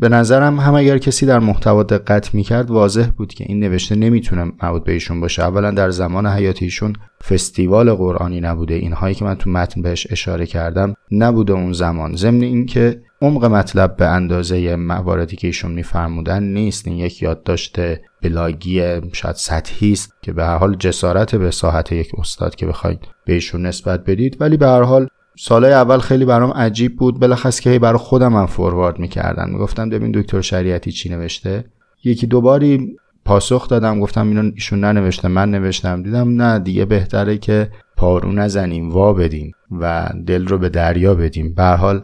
به 0.00 0.08
نظرم 0.08 0.60
هم 0.60 0.74
اگر 0.74 0.98
کسی 0.98 1.26
در 1.26 1.38
محتوا 1.38 1.82
دقت 1.82 2.34
می‌کرد 2.34 2.70
واضح 2.70 3.06
بود 3.16 3.34
که 3.34 3.44
این 3.48 3.60
نوشته 3.60 3.94
نمی‌تونه 3.94 4.52
مربوط 4.62 4.84
به 4.84 4.92
ایشون 4.92 5.20
باشه. 5.20 5.42
اولا 5.42 5.70
در 5.70 5.90
زمان 5.90 6.26
حیات 6.26 6.62
ایشون 6.62 6.92
فستیوال 7.28 7.94
قرآنی 7.94 8.40
نبوده. 8.40 8.74
اینهایی 8.74 9.14
که 9.14 9.24
من 9.24 9.34
تو 9.34 9.50
متن 9.50 9.82
بهش 9.82 10.06
اشاره 10.10 10.46
کردم 10.46 10.94
نبوده 11.10 11.52
اون 11.52 11.72
زمان. 11.72 12.16
ضمن 12.16 12.42
اینکه 12.42 13.02
عمق 13.22 13.44
مطلب 13.44 13.96
به 13.96 14.06
اندازه 14.06 14.76
مواردی 14.76 15.36
که 15.36 15.46
ایشون 15.46 15.72
میفرمودن 15.72 16.42
نیست. 16.42 16.88
این 16.88 16.98
یک 16.98 17.22
یادداشت 17.22 17.76
بلاگی 18.22 18.82
شاید 19.12 19.36
سطحی 19.36 19.92
است 19.92 20.12
که 20.22 20.32
به 20.32 20.44
هر 20.44 20.56
حال 20.56 20.74
جسارت 20.74 21.34
به 21.34 21.50
ساحت 21.50 21.92
یک 21.92 22.10
استاد 22.18 22.54
که 22.54 22.66
بخواید 22.66 22.98
به 23.26 23.32
ایشون 23.32 23.66
نسبت 23.66 24.04
بدید. 24.04 24.36
ولی 24.40 24.56
به 24.56 24.66
هر 24.66 24.82
حال 24.82 25.08
سالهای 25.40 25.72
اول 25.72 25.98
خیلی 25.98 26.24
برام 26.24 26.50
عجیب 26.50 26.96
بود. 26.96 27.20
بلخص 27.20 27.60
که 27.60 27.78
برای 27.78 27.98
خودم 27.98 28.36
هم 28.36 28.46
فوروارد 28.46 28.98
می‌کردن. 28.98 29.50
می‌گفتم 29.50 29.90
ببین 29.90 30.12
دکتر 30.12 30.40
شریعتی 30.40 30.92
چی 30.92 31.08
نوشته. 31.08 31.64
یکی 32.04 32.26
دوباری 32.26 32.96
پاسخ 33.24 33.68
دادم. 33.68 34.00
گفتم 34.00 34.28
اینو 34.28 34.50
ایشون 34.54 34.80
ننوشته 34.80 35.28
من 35.28 35.50
نوشتم. 35.50 36.02
دیدم 36.02 36.42
نه 36.42 36.58
دیگه 36.58 36.84
بهتره 36.84 37.38
که 37.38 37.70
پارو 37.96 38.32
نزنیم 38.32 38.90
وا 38.90 39.12
بدیم 39.12 39.52
و 39.80 40.08
دل 40.26 40.46
رو 40.46 40.58
به 40.58 40.68
دریا 40.68 41.14
بدیم. 41.14 41.54
به 41.54 41.64
حال 41.64 42.02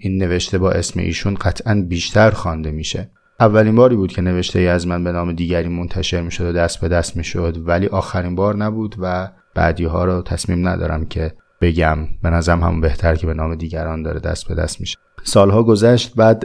این 0.00 0.18
نوشته 0.18 0.58
با 0.58 0.70
اسم 0.70 1.00
ایشون 1.00 1.34
قطعا 1.34 1.84
بیشتر 1.88 2.30
خوانده 2.30 2.70
میشه. 2.70 3.10
اولین 3.40 3.74
باری 3.74 3.96
بود 3.96 4.12
که 4.12 4.22
نوشته 4.22 4.58
ای 4.58 4.68
از 4.68 4.86
من 4.86 5.04
به 5.04 5.12
نام 5.12 5.32
دیگری 5.32 5.68
منتشر 5.68 6.20
می‌شد 6.20 6.44
و 6.44 6.52
دست 6.52 6.80
به 6.80 6.88
دست 6.88 7.16
می‌شد. 7.16 7.56
ولی 7.66 7.86
آخرین 7.86 8.34
بار 8.34 8.56
نبود 8.56 8.96
و 8.98 9.28
بعدی 9.54 9.84
ها 9.84 10.04
رو 10.04 10.22
تصمیم 10.22 10.68
ندارم 10.68 11.06
که 11.06 11.32
بگم. 11.62 11.98
به 12.22 12.30
نظرم 12.30 12.62
همون 12.62 12.80
بهتر 12.80 13.14
که 13.14 13.26
به 13.26 13.34
نام 13.34 13.54
دیگران 13.54 14.02
داره 14.02 14.20
دست 14.20 14.48
به 14.48 14.54
دست 14.54 14.80
میشه. 14.80 14.98
سالها 15.24 15.62
گذشت 15.62 16.14
بعد 16.16 16.44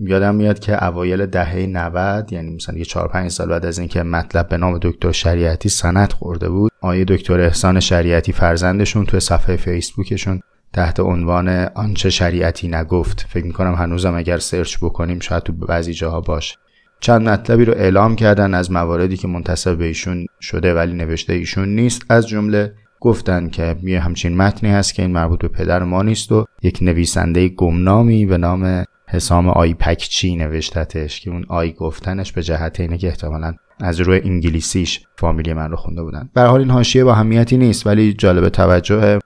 یادم 0.00 0.34
میاد 0.34 0.58
که 0.58 0.84
اوایل 0.84 1.26
دهه 1.26 1.66
90 1.66 2.32
یعنی 2.32 2.54
مثلا 2.54 2.78
یه 2.78 2.84
4 2.84 3.08
5 3.08 3.30
سال 3.30 3.48
بعد 3.48 3.66
از 3.66 3.78
اینکه 3.78 4.02
مطلب 4.02 4.48
به 4.48 4.56
نام 4.56 4.78
دکتر 4.82 5.12
شریعتی 5.12 5.68
سند 5.68 6.12
خورده 6.12 6.48
بود 6.48 6.72
آیه 6.80 7.04
دکتر 7.04 7.40
احسان 7.40 7.80
شریعتی 7.80 8.32
فرزندشون 8.32 9.06
توی 9.06 9.20
صفحه 9.20 9.56
فیسبوکشون 9.56 10.40
تحت 10.72 11.00
عنوان 11.00 11.48
آنچه 11.74 12.10
شریعتی 12.10 12.68
نگفت. 12.68 13.26
فکر 13.28 13.46
می‌کنم 13.46 13.74
هنوزم 13.74 14.14
اگر 14.14 14.38
سرچ 14.38 14.76
بکنیم 14.82 15.20
شاید 15.20 15.42
تو 15.42 15.52
بعضی 15.52 15.94
جاها 15.94 16.20
باشه. 16.20 16.56
چند 17.00 17.28
مطلبی 17.28 17.64
رو 17.64 17.72
اعلام 17.72 18.16
کردن 18.16 18.54
از 18.54 18.70
مواردی 18.70 19.16
که 19.16 19.28
منتصب 19.28 19.78
به 19.78 19.84
ایشون 19.84 20.26
شده 20.40 20.74
ولی 20.74 20.92
نوشته 20.92 21.32
ایشون 21.32 21.68
نیست. 21.68 22.02
از 22.08 22.28
جمله 22.28 22.72
گفتن 23.00 23.48
که 23.48 23.76
یه 23.82 24.00
همچین 24.00 24.36
متنی 24.36 24.70
هست 24.70 24.94
که 24.94 25.02
این 25.02 25.10
مربوط 25.10 25.38
به 25.38 25.48
پدر 25.48 25.82
ما 25.82 26.02
نیست 26.02 26.32
و 26.32 26.44
یک 26.62 26.78
نویسنده 26.82 27.48
گمنامی 27.48 28.26
به 28.26 28.38
نام 28.38 28.84
حسام 29.08 29.48
آی 29.48 29.74
پکچی 29.74 30.36
نوشتتش 30.36 31.20
که 31.20 31.30
اون 31.30 31.44
آی 31.48 31.72
گفتنش 31.72 32.32
به 32.32 32.42
جهت 32.42 32.80
اینه 32.80 32.98
که 32.98 33.06
احتمالا 33.06 33.54
از 33.80 34.00
روی 34.00 34.20
انگلیسیش 34.20 35.06
فامیلی 35.16 35.52
من 35.52 35.70
رو 35.70 35.76
خونده 35.76 36.02
بودن. 36.02 36.30
به 36.34 36.42
حال 36.42 36.60
این 36.60 36.70
حاشیه 36.70 37.04
با 37.04 37.14
همیتی 37.14 37.56
نیست 37.56 37.86
ولی 37.86 38.12
جالب 38.12 38.48
توجه 38.48 39.18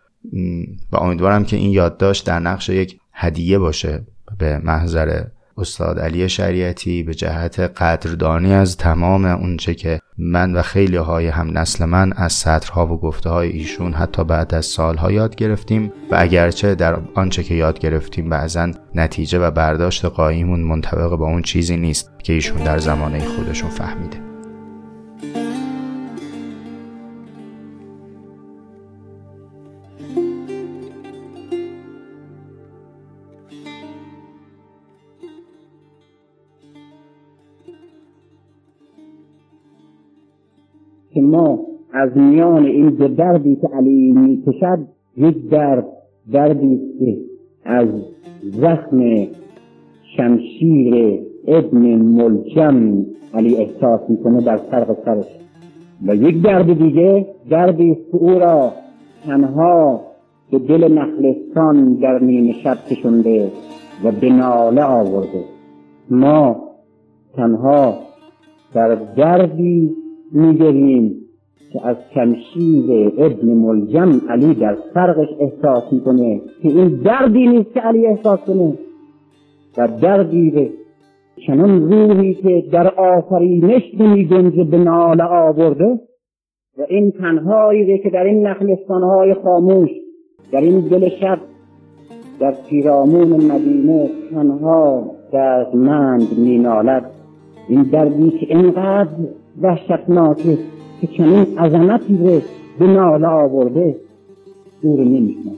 و 0.92 0.96
امیدوارم 0.96 1.44
که 1.44 1.56
این 1.56 1.70
یادداشت 1.70 2.26
در 2.26 2.38
نقش 2.38 2.68
یک 2.68 2.98
هدیه 3.12 3.58
باشه 3.58 4.06
به 4.38 4.58
محضر 4.58 5.24
استاد 5.60 5.98
علی 5.98 6.28
شریعتی 6.28 7.02
به 7.02 7.14
جهت 7.14 7.60
قدردانی 7.60 8.52
از 8.54 8.76
تمام 8.76 9.24
اونچه 9.24 9.74
که 9.74 10.00
من 10.18 10.56
و 10.56 10.62
خیلی 10.62 10.96
های 10.96 11.28
هم 11.28 11.58
نسل 11.58 11.84
من 11.84 12.12
از 12.12 12.32
سطرها 12.32 12.86
و 12.86 13.00
گفته 13.00 13.30
های 13.30 13.48
ایشون 13.48 13.92
حتی 13.92 14.24
بعد 14.24 14.54
از 14.54 14.66
سالها 14.66 15.12
یاد 15.12 15.34
گرفتیم 15.34 15.92
و 16.10 16.16
اگرچه 16.18 16.74
در 16.74 16.98
آنچه 17.14 17.42
که 17.42 17.54
یاد 17.54 17.78
گرفتیم 17.78 18.28
بعضا 18.28 18.70
نتیجه 18.94 19.38
و 19.38 19.50
برداشت 19.50 20.04
قایمون 20.04 20.60
منطبق 20.60 21.10
با 21.10 21.26
اون 21.26 21.42
چیزی 21.42 21.76
نیست 21.76 22.10
که 22.22 22.32
ایشون 22.32 22.64
در 22.64 22.78
زمانه 22.78 23.24
خودشون 23.24 23.70
فهمیده. 23.70 24.30
که 41.20 41.26
ما 41.26 41.60
از 41.92 42.16
میان 42.16 42.64
این 42.64 42.88
دو 42.88 43.08
دردی 43.08 43.56
که 43.56 43.68
علی 43.68 44.12
می‌کشد 44.12 44.78
یک 45.16 45.48
درد 45.50 45.86
دردی 46.32 46.80
که 46.98 47.16
از 47.64 47.88
زخم 48.42 49.26
شمشیر 50.16 51.20
ابن 51.48 51.94
ملجم 51.94 53.06
علی 53.34 53.56
احساس 53.56 54.00
می‌کنه 54.08 54.44
در 54.44 54.56
فرق 54.56 54.96
سرش. 55.04 55.24
و 56.06 56.14
یک 56.14 56.42
درد 56.42 56.78
دیگه 56.78 57.26
دردی 57.50 57.90
است 57.90 58.14
او 58.14 58.30
را 58.30 58.72
تنها 59.26 60.00
به 60.50 60.58
دل 60.58 60.98
نخلستان 60.98 61.94
در 61.94 62.18
نیمه 62.18 62.52
شب 62.52 62.76
کشنده 62.90 63.50
و 64.04 64.12
به 64.20 64.30
ناله 64.30 64.82
آورده. 64.82 65.44
ما 66.10 66.56
تنها 67.36 67.94
در 68.74 68.94
دردی 68.94 69.99
میگریم 70.32 71.14
که 71.72 71.86
از 71.86 71.96
شمشیر 72.14 73.12
ابن 73.18 73.46
ملجم 73.46 74.20
علی 74.28 74.54
در 74.54 74.76
فرقش 74.94 75.28
احساس 75.40 75.92
می‌کنه 75.92 76.40
که 76.62 76.68
این 76.68 76.88
دردی 76.88 77.46
نیست 77.46 77.74
که 77.74 77.80
علی 77.80 78.06
احساس 78.06 78.40
کنه. 78.40 78.74
و 79.78 79.88
دردی 80.02 80.50
به 80.50 80.70
چنان 81.46 81.92
روحی 81.92 82.34
که 82.34 82.64
در 82.72 82.88
آفرینش 82.88 83.82
نمی 83.98 84.24
گنجه 84.24 84.64
به 84.64 84.78
ناله 84.78 85.24
آورده 85.24 86.00
و 86.78 86.82
این 86.88 87.10
تنهایی 87.10 87.98
که 87.98 88.10
در 88.10 88.24
این 88.24 88.46
نخلستانهای 88.46 89.34
خاموش 89.34 89.90
در 90.52 90.60
این 90.60 90.80
دل 90.80 91.08
شب 91.08 91.38
در 92.40 92.54
پیرامون 92.68 93.28
مدینه 93.28 94.10
تنها 94.30 95.10
دردمند 95.32 96.38
مینالد. 96.38 97.10
این 97.68 97.82
دردی 97.82 98.30
که 98.30 98.46
اینقدر 98.56 99.08
وحشتناکه 99.62 100.58
که 101.00 101.06
چنین 101.06 101.58
عظمتی 101.58 102.18
رو 102.18 102.40
به 102.78 102.86
ناله 102.86 103.28
آورده 103.28 103.96
دور 104.82 105.00
نمیشنه 105.00 105.52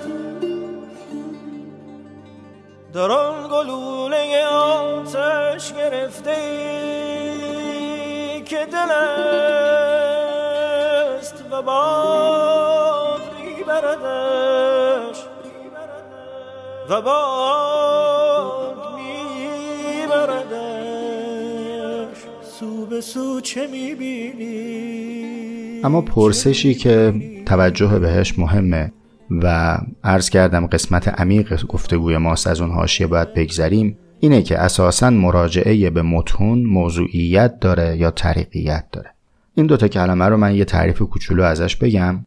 در 2.93 3.11
آن 3.11 3.47
گلوله 3.47 4.45
آتش 4.45 5.73
گرفته 5.73 6.31
ای 6.31 7.61
که 8.41 8.65
دل 8.71 8.91
است 11.19 11.45
و 11.51 11.61
باد 11.61 12.88
میبردش. 13.79 15.17
و 16.89 17.01
باد 17.01 18.77
میبردش. 18.95 20.49
سو 22.41 22.85
به 22.85 23.01
چه 23.41 23.67
می‌بینی؟ 23.67 25.19
اما 25.83 26.01
پرسشی 26.01 26.73
که 26.73 27.13
توجه 27.45 27.99
بهش 27.99 28.39
مهمه 28.39 28.91
و 29.31 29.77
عرض 30.03 30.29
کردم 30.29 30.67
قسمت 30.67 31.07
عمیق 31.07 31.65
گفتگوی 31.65 32.17
ماست 32.17 32.47
از 32.47 32.61
اون 32.61 32.71
حاشیه 32.71 33.07
باید 33.07 33.33
بگذریم 33.33 33.97
اینه 34.19 34.41
که 34.41 34.59
اساسا 34.59 35.09
مراجعه 35.09 35.89
به 35.89 36.01
متون 36.01 36.63
موضوعیت 36.63 37.59
داره 37.59 37.97
یا 37.97 38.11
طریقیت 38.11 38.85
داره. 38.91 39.13
این 39.55 39.65
دوتا 39.65 39.87
کلمه 39.87 40.25
رو 40.25 40.37
من 40.37 40.55
یه 40.55 40.65
تعریف 40.65 41.01
کوچولو 41.01 41.43
ازش 41.43 41.75
بگم. 41.75 42.25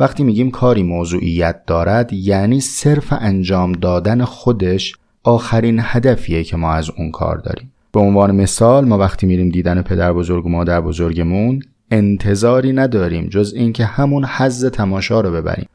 وقتی 0.00 0.24
میگیم 0.24 0.50
کاری 0.50 0.82
موضوعیت 0.82 1.66
دارد 1.66 2.12
یعنی 2.12 2.60
صرف 2.60 3.12
انجام 3.12 3.72
دادن 3.72 4.24
خودش 4.24 4.96
آخرین 5.22 5.78
هدفیه 5.82 6.44
که 6.44 6.56
ما 6.56 6.72
از 6.72 6.90
اون 6.90 7.10
کار 7.10 7.36
داریم. 7.36 7.72
به 7.92 8.00
عنوان 8.00 8.34
مثال 8.34 8.84
ما 8.84 8.98
وقتی 8.98 9.26
میریم 9.26 9.48
دیدن 9.48 9.82
پدر 9.82 10.12
بزرگ 10.12 10.46
و 10.46 10.48
مادر 10.48 10.80
بزرگمون 10.80 11.62
انتظاری 11.90 12.72
نداریم 12.72 13.28
جز 13.28 13.52
اینکه 13.56 13.84
همون 13.84 14.24
حز 14.24 14.64
تماشا 14.64 15.20
رو 15.20 15.32
ببریم. 15.32 15.68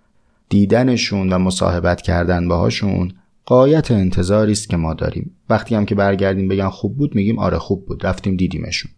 دیدنشون 0.49 1.34
و 1.34 1.38
مصاحبت 1.38 2.01
کردن 2.01 2.47
باهاشون 2.47 3.13
قایت 3.45 3.91
انتظاری 3.91 4.51
است 4.51 4.69
که 4.69 4.77
ما 4.77 4.93
داریم. 4.93 5.31
وقتی 5.49 5.75
هم 5.75 5.86
که 5.86 5.95
برگردیم 5.95 6.47
بگن 6.47 6.69
خوب 6.69 6.97
بود 6.97 7.15
میگیم 7.15 7.39
آره 7.39 7.57
خوب 7.57 7.86
بود 7.86 8.05
رفتیم 8.05 8.36
دیدیمشون. 8.36 8.91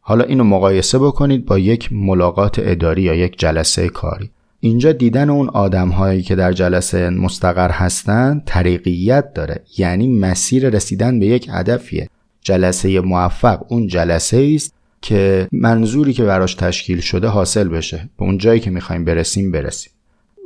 حالا 0.00 0.24
اینو 0.24 0.44
مقایسه 0.44 0.98
بکنید 0.98 1.46
با 1.46 1.58
یک 1.58 1.92
ملاقات 1.92 2.56
اداری 2.58 3.02
یا 3.02 3.14
یک 3.14 3.38
جلسه 3.38 3.88
کاری. 3.88 4.30
اینجا 4.64 4.92
دیدن 4.92 5.30
اون 5.30 5.48
آدم 5.48 5.88
هایی 5.88 6.22
که 6.22 6.34
در 6.34 6.52
جلسه 6.52 7.10
مستقر 7.10 7.70
هستند 7.70 8.42
طریقیت 8.46 9.32
داره. 9.32 9.62
یعنی 9.78 10.08
مسیر 10.08 10.68
رسیدن 10.68 11.20
به 11.20 11.26
یک 11.26 11.48
هدفیه. 11.52 12.08
جلسه 12.40 13.00
موفق 13.00 13.72
اون 13.72 13.86
جلسه 13.86 14.52
است 14.54 14.74
که 15.02 15.48
منظوری 15.52 16.12
که 16.12 16.24
براش 16.24 16.54
تشکیل 16.54 17.00
شده 17.00 17.28
حاصل 17.28 17.68
بشه. 17.68 18.08
به 18.18 18.24
اون 18.24 18.38
جایی 18.38 18.60
که 18.60 18.70
می‌خوایم 18.70 19.04
برسیم 19.04 19.52
برسیم. 19.52 19.92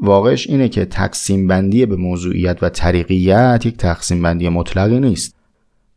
واقعش 0.03 0.47
اینه 0.47 0.69
که 0.69 0.85
تقسیم 0.85 1.47
بندی 1.47 1.87
به 1.87 1.97
موضوعیت 1.97 2.63
و 2.63 2.69
طریقیت 2.69 3.63
یک 3.67 3.77
تقسیم 3.77 4.23
بندی 4.23 4.49
مطلقی 4.49 5.01
نیست. 5.01 5.35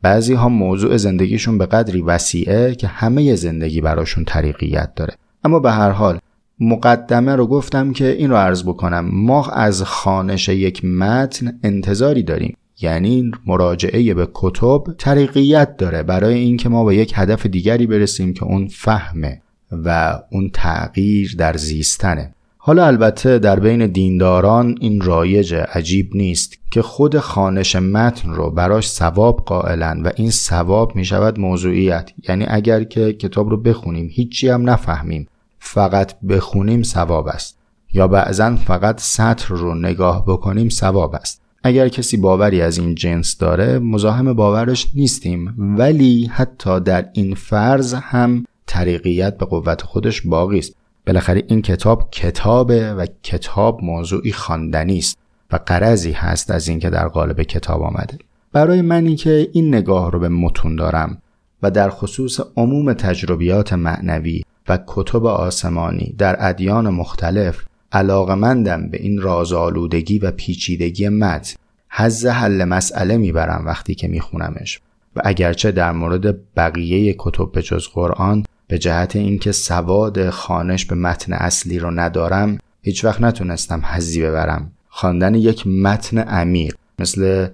بعضی 0.02 0.34
ها 0.34 0.50
موضوع 0.50 0.98
زندگیشون 0.98 1.58
به 1.58 1.66
قدری 1.66 2.02
وسیعه 2.02 2.76
که 2.76 2.88
همه 2.88 3.36
زندگی 3.36 3.82
براشون 3.82 4.26
طریقیت 4.26 4.96
داره. 4.96 5.14
اما 5.44 5.60
به 5.60 5.72
هر 5.72 5.90
حال 5.90 6.20
مقدمه 6.62 7.36
رو 7.36 7.47
گفتم 7.47 7.93
که 7.93 8.08
این 8.08 8.30
رو 8.30 8.36
عرض 8.36 8.63
بکنم. 8.63 9.10
ما 9.13 9.45
از 9.45 9.84
خانش 9.84 10.50
یک 10.50 10.86
متن 10.86 11.60
انتظاری 11.63 12.24
داریم. 12.24 12.58
یعنی 12.82 13.32
مراجعه 13.45 14.13
به 14.13 14.28
کتب 14.34 14.84
طریقیت 14.97 15.78
داره 15.78 16.04
برای 16.04 16.34
اینکه 16.34 16.69
ما 16.69 16.86
به 16.86 16.95
یک 16.95 17.13
هدف 17.15 17.45
دیگری 17.45 17.88
برسیم 17.88 18.34
که 18.34 18.43
اون 18.43 18.67
فهمه 18.67 19.41
و 19.71 20.19
اون 20.32 20.50
تغییر 20.54 21.36
در 21.38 21.58
زیستنه. 21.58 22.34
حالا 22.58 22.86
البته 22.86 23.39
در 23.39 23.60
بین 23.60 23.88
دینداران 23.88 24.78
این 24.82 25.02
رایج 25.02 25.54
عجیب 25.54 26.15
نیست 26.15 26.58
که 26.71 26.82
خود 26.82 27.17
خانش 27.17 27.76
متن 27.76 28.30
رو 28.30 28.52
براش 28.52 28.89
ثواب 28.89 29.43
قائلن 29.45 30.02
و 30.02 30.10
این 30.15 30.30
ثواب 30.30 30.95
می 30.95 31.06
شود 31.06 31.39
موضوعیت. 31.39 32.12
یعنی 32.30 32.45
اگر 32.47 32.84
که 32.84 33.13
کتاب 33.13 33.50
رو 33.50 33.58
بخونیم 33.58 34.10
هیچی 34.12 34.50
هم 34.50 34.69
نفهمیم. 34.69 35.28
فقط 35.63 36.19
بخونیم 36.19 36.84
ثواب 36.84 37.28
است. 37.28 37.58
یا 37.93 38.08
بعضا 38.08 38.56
فقط 38.56 39.00
سطر 39.00 39.56
رو 39.56 39.76
نگاه 39.76 40.26
بکنیم 40.26 40.69
ثواب 40.69 41.15
است. 41.15 41.41
اگر 41.63 41.88
کسی 41.88 42.17
باوری 42.17 42.62
از 42.62 42.78
این 42.78 42.95
جنس 42.95 43.38
داره 43.38 43.80
مزاحم 43.80 44.34
باورش 44.34 44.88
نیستیم. 44.95 45.56
ولی 45.58 46.26
حتی 46.34 46.80
در 46.80 47.10
این 47.13 47.36
فرض 47.36 47.93
هم 47.93 48.45
طریقیت 48.65 49.38
به 49.38 49.45
قوت 49.45 49.82
خودش 49.82 50.21
باقی 50.21 50.60
است. 50.60 50.76
بالاخره 51.08 51.43
این 51.47 51.62
کتاب 51.62 52.10
کتابه 52.12 52.93
و 52.93 53.06
کتاب 53.24 53.84
موضوعی 53.84 54.32
خواندنی 54.32 54.97
است 54.97 55.17
و 55.52 55.60
قرضی 55.65 56.12
هست 56.12 56.52
از 56.52 56.67
اینکه 56.67 56.89
در 56.89 57.08
قالب 57.08 57.43
کتاب 57.43 57.82
آمده. 57.82 58.17
برای 58.52 58.82
منی 58.82 59.15
که 59.15 59.50
این 59.54 59.76
نگاه 59.76 60.12
رو 60.12 60.19
به 60.19 60.30
متون 60.30 60.76
دارم 60.76 61.21
و 61.63 61.71
در 61.71 61.89
خصوص 61.89 62.39
عموم 62.58 62.93
تجربیات 62.93 63.74
معنوی 63.74 64.43
و 64.69 64.80
کتب 64.88 65.26
آسمانی 65.26 66.15
در 66.17 66.36
ادیان 66.50 66.89
مختلف 66.89 67.63
علاقمندم 67.91 68.89
به 68.89 69.02
این 69.02 69.21
رازآلودگی 69.21 70.19
و 70.19 70.32
پیچیدگی 70.32 71.10
متن. 71.10 71.56
حز 71.89 72.26
حل 72.26 72.65
مسئله 72.65 73.17
می‌برم 73.17 73.63
وقتی 73.65 73.95
که 73.95 74.08
میخونمش. 74.08 74.80
و 75.15 75.21
اگرچه 75.26 75.71
در 75.71 75.91
مورد 75.91 76.54
بقیه 76.56 77.15
کتب 77.19 77.52
به 77.52 77.62
جز 77.62 77.88
قرآن 77.88 78.45
به 78.67 78.78
جهت 78.78 79.15
اینکه 79.15 79.52
سواد 79.52 80.30
خانش 80.30 80.86
به 80.86 80.95
متن 80.95 81.34
اصلی 81.34 81.80
رو 81.80 81.91
ندارم 81.91 82.58
هیچ 82.82 83.06
وقت 83.06 83.21
نتونستم 83.21 83.82
حزی 83.86 84.21
ببرم. 84.21 84.71
خواندن 84.89 85.36
یک 85.36 85.67
متن 85.67 86.17
عمیق 86.17 86.76
مثل 87.00 87.47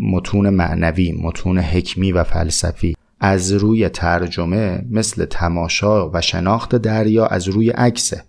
متون 0.00 0.50
معنوی 0.50 1.12
متون 1.12 1.58
حکمی 1.58 2.12
و 2.12 2.24
فلسفی 2.24 2.96
از 3.26 3.52
روی 3.52 3.88
ترجمه 3.88 4.84
مثل 4.90 5.24
تماشا 5.24 6.10
و 6.10 6.20
شناخت 6.20 6.76
دریا 6.76 7.26
از 7.26 7.48
روی 7.48 7.70
عکسه. 7.70 8.22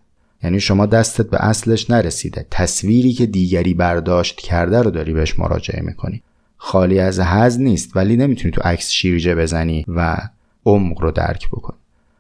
یعنی 0.44 0.60
شما 0.60 0.86
دستت 0.86 1.30
به 1.30 1.46
اصلش 1.46 1.90
نرسیده. 1.90 2.46
تصویری 2.52 3.14
که 3.14 3.26
دیگری 3.26 3.74
برداشت 3.74 4.42
کرده 4.42 4.82
رو 4.82 4.92
داری 4.92 5.14
بهش 5.14 5.40
مراجعه 5.40 5.82
می‌کنی. 5.82 6.22
خالی 6.58 7.00
از 7.00 7.20
حز 7.20 7.60
نیست 7.60 7.98
ولی 7.98 8.16
نمی‌تونی 8.16 8.52
تو 8.52 8.62
عکس 8.62 8.92
شیرجه 8.92 9.36
بزنی 9.36 9.86
و 9.88 10.18
عمق 10.66 11.02
رو 11.02 11.12
درک 11.12 11.48
بکنی. 11.48 11.78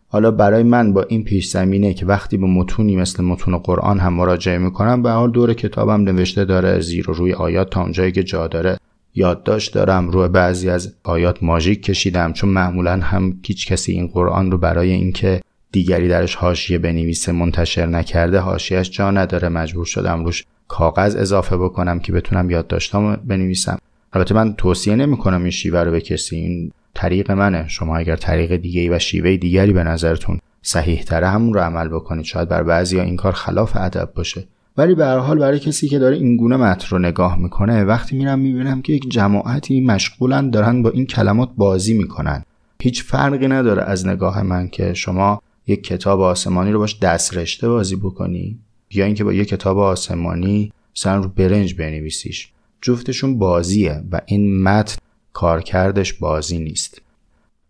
حالا 0.07 0.31
برای 0.31 0.63
من 0.63 0.93
با 0.93 1.03
این 1.03 1.23
پیش 1.23 1.49
زمینه 1.49 1.93
که 1.93 2.05
وقتی 2.05 2.37
به 2.37 2.45
متونی 2.45 2.95
مثل 2.95 3.23
متون 3.23 3.57
قرآن 3.57 3.99
هم 3.99 4.13
مراجعه 4.13 4.57
می‌کنم 4.57 5.01
به 5.01 5.11
حال 5.11 5.31
دور 5.31 5.53
کتابم 5.53 6.01
نوشته 6.01 6.45
داره 6.45 6.79
زیر 6.79 7.09
و 7.09 7.13
روی 7.13 7.33
آیات 7.33 7.69
تا 7.69 7.81
اونجایی 7.81 8.11
که 8.11 8.23
جا 8.23 8.47
داره 8.47 8.77
یادداشت 9.15 9.73
دارم 9.73 10.09
روی 10.09 10.27
بعضی 10.27 10.69
از 10.69 10.93
آیات 11.03 11.43
ماژیک 11.43 11.83
کشیدم 11.83 12.33
چون 12.33 12.49
معمولا 12.49 12.91
هم 12.91 13.39
هیچ 13.45 13.67
کسی 13.67 13.91
این 13.91 14.07
قرآن 14.07 14.51
رو 14.51 14.57
برای 14.57 14.91
اینکه 14.91 15.41
دیگری 15.71 16.07
درش 16.07 16.35
حاشیه 16.35 16.77
بنویسه 16.77 17.31
منتشر 17.31 17.85
نکرده 17.85 18.39
حاشیهش 18.39 18.89
جا 18.89 19.11
نداره. 19.11 19.49
مجبور 19.49 19.85
شدم 19.85 20.25
روش 20.25 20.45
کاغذ 20.67 21.15
اضافه 21.15 21.57
بکنم 21.57 21.99
که 21.99 22.11
بتونم 22.11 22.49
یادداشتامو 22.49 23.15
بنویسم. 23.15 23.77
البته 24.13 24.35
من 24.35 24.53
توصیه 24.53 24.95
نمی‌کنم 24.95 25.41
این 25.41 25.51
شیوه 25.51 25.79
رو 25.79 25.91
به 25.91 26.03
این 26.31 26.71
طریق 26.93 27.31
منه. 27.31 27.67
شما 27.67 27.97
اگر 27.97 28.15
طریق 28.15 28.55
دیگه 28.55 28.95
و 28.95 28.99
شیوه 28.99 29.37
دیگری 29.37 29.73
به 29.73 29.83
نظرتون 29.83 30.39
صحیح 30.61 31.03
تره 31.03 31.27
همون 31.27 31.53
رو 31.53 31.59
عمل 31.59 31.87
بکنید. 31.87 32.25
شاید 32.25 32.49
بر 32.49 32.63
بعضی 32.63 32.99
این 32.99 33.15
کار 33.15 33.31
خلاف 33.31 33.77
ادب 33.77 34.09
باشه. 34.15 34.47
ولی 34.77 34.95
به 34.95 35.05
هر 35.05 35.17
حال 35.17 35.39
برای 35.39 35.59
کسی 35.59 35.87
که 35.87 35.99
داره 35.99 36.15
این 36.15 36.37
گونه 36.37 36.57
متن 36.57 36.87
رو 36.89 36.99
نگاه 36.99 37.39
می‌کنه 37.39 37.83
وقتی 37.83 38.17
میرم 38.17 38.39
می‌بینم 38.39 38.81
که 38.81 38.93
یک 38.93 39.11
جماعتی 39.11 39.81
مشغولن 39.81 40.49
دارن 40.49 40.83
با 40.83 40.89
این 40.89 41.05
کلمات 41.05 41.49
بازی 41.57 41.93
می‌کنن. 41.93 42.43
هیچ 42.81 43.03
فرقی 43.03 43.47
نداره 43.47 43.83
از 43.83 44.07
نگاه 44.07 44.43
من 44.43 44.67
که 44.67 44.93
شما 44.93 45.41
یک 45.67 45.83
کتاب 45.83 46.21
آسمانی 46.21 46.71
رو 46.71 46.79
باش 46.79 46.99
دست 46.99 47.37
رشته 47.37 47.69
بازی 47.69 47.95
بکنی 47.95 48.59
یا 48.91 49.05
اینکه 49.05 49.23
با 49.23 49.33
یک 49.33 49.47
کتاب 49.47 49.77
آسمانی 49.77 50.71
سر 50.93 51.17
رو 51.17 51.29
برنج 51.29 51.73
بنویسیش. 51.73 52.49
جفتشون 52.81 53.37
بازیه 53.37 54.03
و 54.11 54.21
این 54.25 54.63
متن 54.63 54.97
کارکردش 55.33 56.13
بازی 56.13 56.59
نیست. 56.59 57.01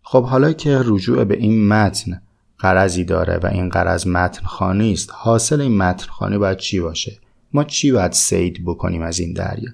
خب 0.02 0.24
حالا 0.24 0.52
که 0.52 0.80
رجوع 0.84 1.24
به 1.24 1.36
این 1.36 1.68
متن 1.68 2.20
قرضی 2.58 3.04
داره 3.04 3.40
و 3.42 3.46
این 3.46 3.68
قرض 3.68 4.06
متن 4.06 4.46
خانی 4.46 4.92
است. 4.92 5.10
حاصل 5.12 5.60
این 5.60 5.76
متن 5.76 6.06
خانی 6.06 6.38
باید 6.38 6.58
چی 6.58 6.80
باشه؟ 6.80 7.18
ما 7.52 7.64
چی 7.64 7.92
باید 7.92 8.12
سید 8.12 8.64
بکنیم 8.64 9.02
از 9.02 9.18
این 9.18 9.32
دریا؟ 9.32 9.70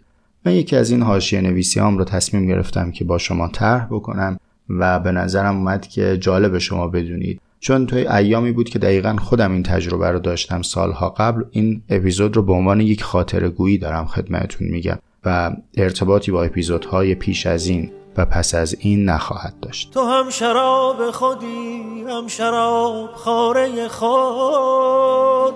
من 0.47 0.53
یکی 0.53 0.77
از 0.77 0.91
این 0.91 1.03
حاشیه 1.03 1.41
نویسی 1.41 1.81
هم 1.81 1.99
رو 1.99 2.05
تصمیم 2.05 2.47
گرفتم 2.47 2.91
که 2.91 3.05
با 3.05 3.19
شما 3.19 3.49
طرح 3.49 3.87
بکنم 3.91 4.39
و 4.69 5.01
به 5.01 5.13
نظرم 5.13 5.57
اومد 5.57 5.87
که 5.87 6.19
جالب 6.19 6.59
شما 6.59 6.89
بدونید. 6.89 7.41
چون 7.61 7.87
توی 7.87 8.07
ایامی 8.07 8.53
بود 8.53 8.69
که 8.69 8.79
دقیقا 8.79 9.17
خودم 9.17 9.53
این 9.53 9.63
تجربه 9.63 10.11
رو 10.11 10.19
داشتم 10.19 10.63
سالها 10.63 11.09
قبل 11.09 11.45
این 11.51 11.83
اپیزود 11.89 12.37
رو 12.37 12.43
به 12.43 12.53
عنوان 12.53 12.81
یک 12.81 13.03
خاطره 13.03 13.49
گویی 13.49 13.79
دارم 13.79 14.07
خدمتتون 14.07 14.69
میگم 14.69 14.99
و 15.25 15.53
ارتباطی 15.77 16.31
با 16.31 16.43
اپیزودهای 16.43 17.15
پیش 17.15 17.47
از 17.47 17.67
این 17.67 17.91
و 18.17 18.25
پس 18.25 18.55
از 18.55 18.77
این 18.81 19.05
نخواهد 19.05 19.55
داشت. 19.63 19.91
تو 19.91 20.01
هم 20.01 20.31
شراب 20.31 21.11
خودی 21.11 22.05
هم 22.09 22.27
شراب 22.27 23.13
خاره 23.13 23.89
خود. 23.89 25.55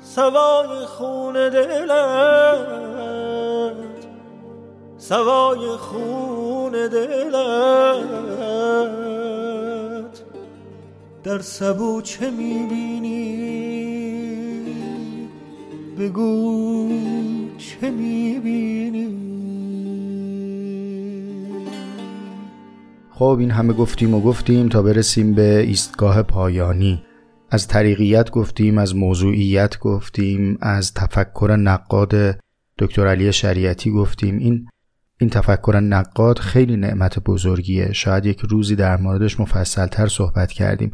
سوای 0.00 0.86
خون 0.86 1.32
دلت 1.34 2.56
سوای 4.98 5.76
خون 5.76 6.72
دلت. 6.72 8.12
در 11.24 11.38
سبو 11.38 12.02
چه 12.02 12.30
می‌بینی؟ 12.30 13.52
بگو 15.98 16.88
چه 17.58 17.90
می‌بینی؟ 17.90 19.21
خب 23.22 23.36
این 23.40 23.50
همه 23.50 23.72
گفتیم 23.72 24.14
و 24.14 24.20
گفتیم 24.20 24.68
تا 24.68 24.82
برسیم 24.82 25.34
به 25.34 25.60
ایستگاه 25.60 26.22
پایانی. 26.22 27.02
از 27.50 27.68
طریقیت 27.68 28.30
گفتیم 28.30 28.78
از 28.78 28.96
موضوعیت 28.96 29.78
گفتیم 29.78 30.58
از 30.60 30.94
تفکر 30.94 31.56
نقاد 31.58 32.14
دکتر 32.78 33.06
علی 33.06 33.32
شریعتی 33.32 33.90
گفتیم. 33.90 34.38
این 34.38 34.68
این 35.20 35.30
تفکر 35.30 35.80
نقاد 35.80 36.38
خیلی 36.38 36.76
نعمت 36.76 37.18
بزرگیه. 37.18 37.92
شاید 37.92 38.26
یک 38.26 38.40
روزی 38.40 38.76
در 38.76 38.96
موردش 38.96 39.40
مفصلتر 39.40 40.06
صحبت 40.06 40.52
کردیم. 40.52 40.92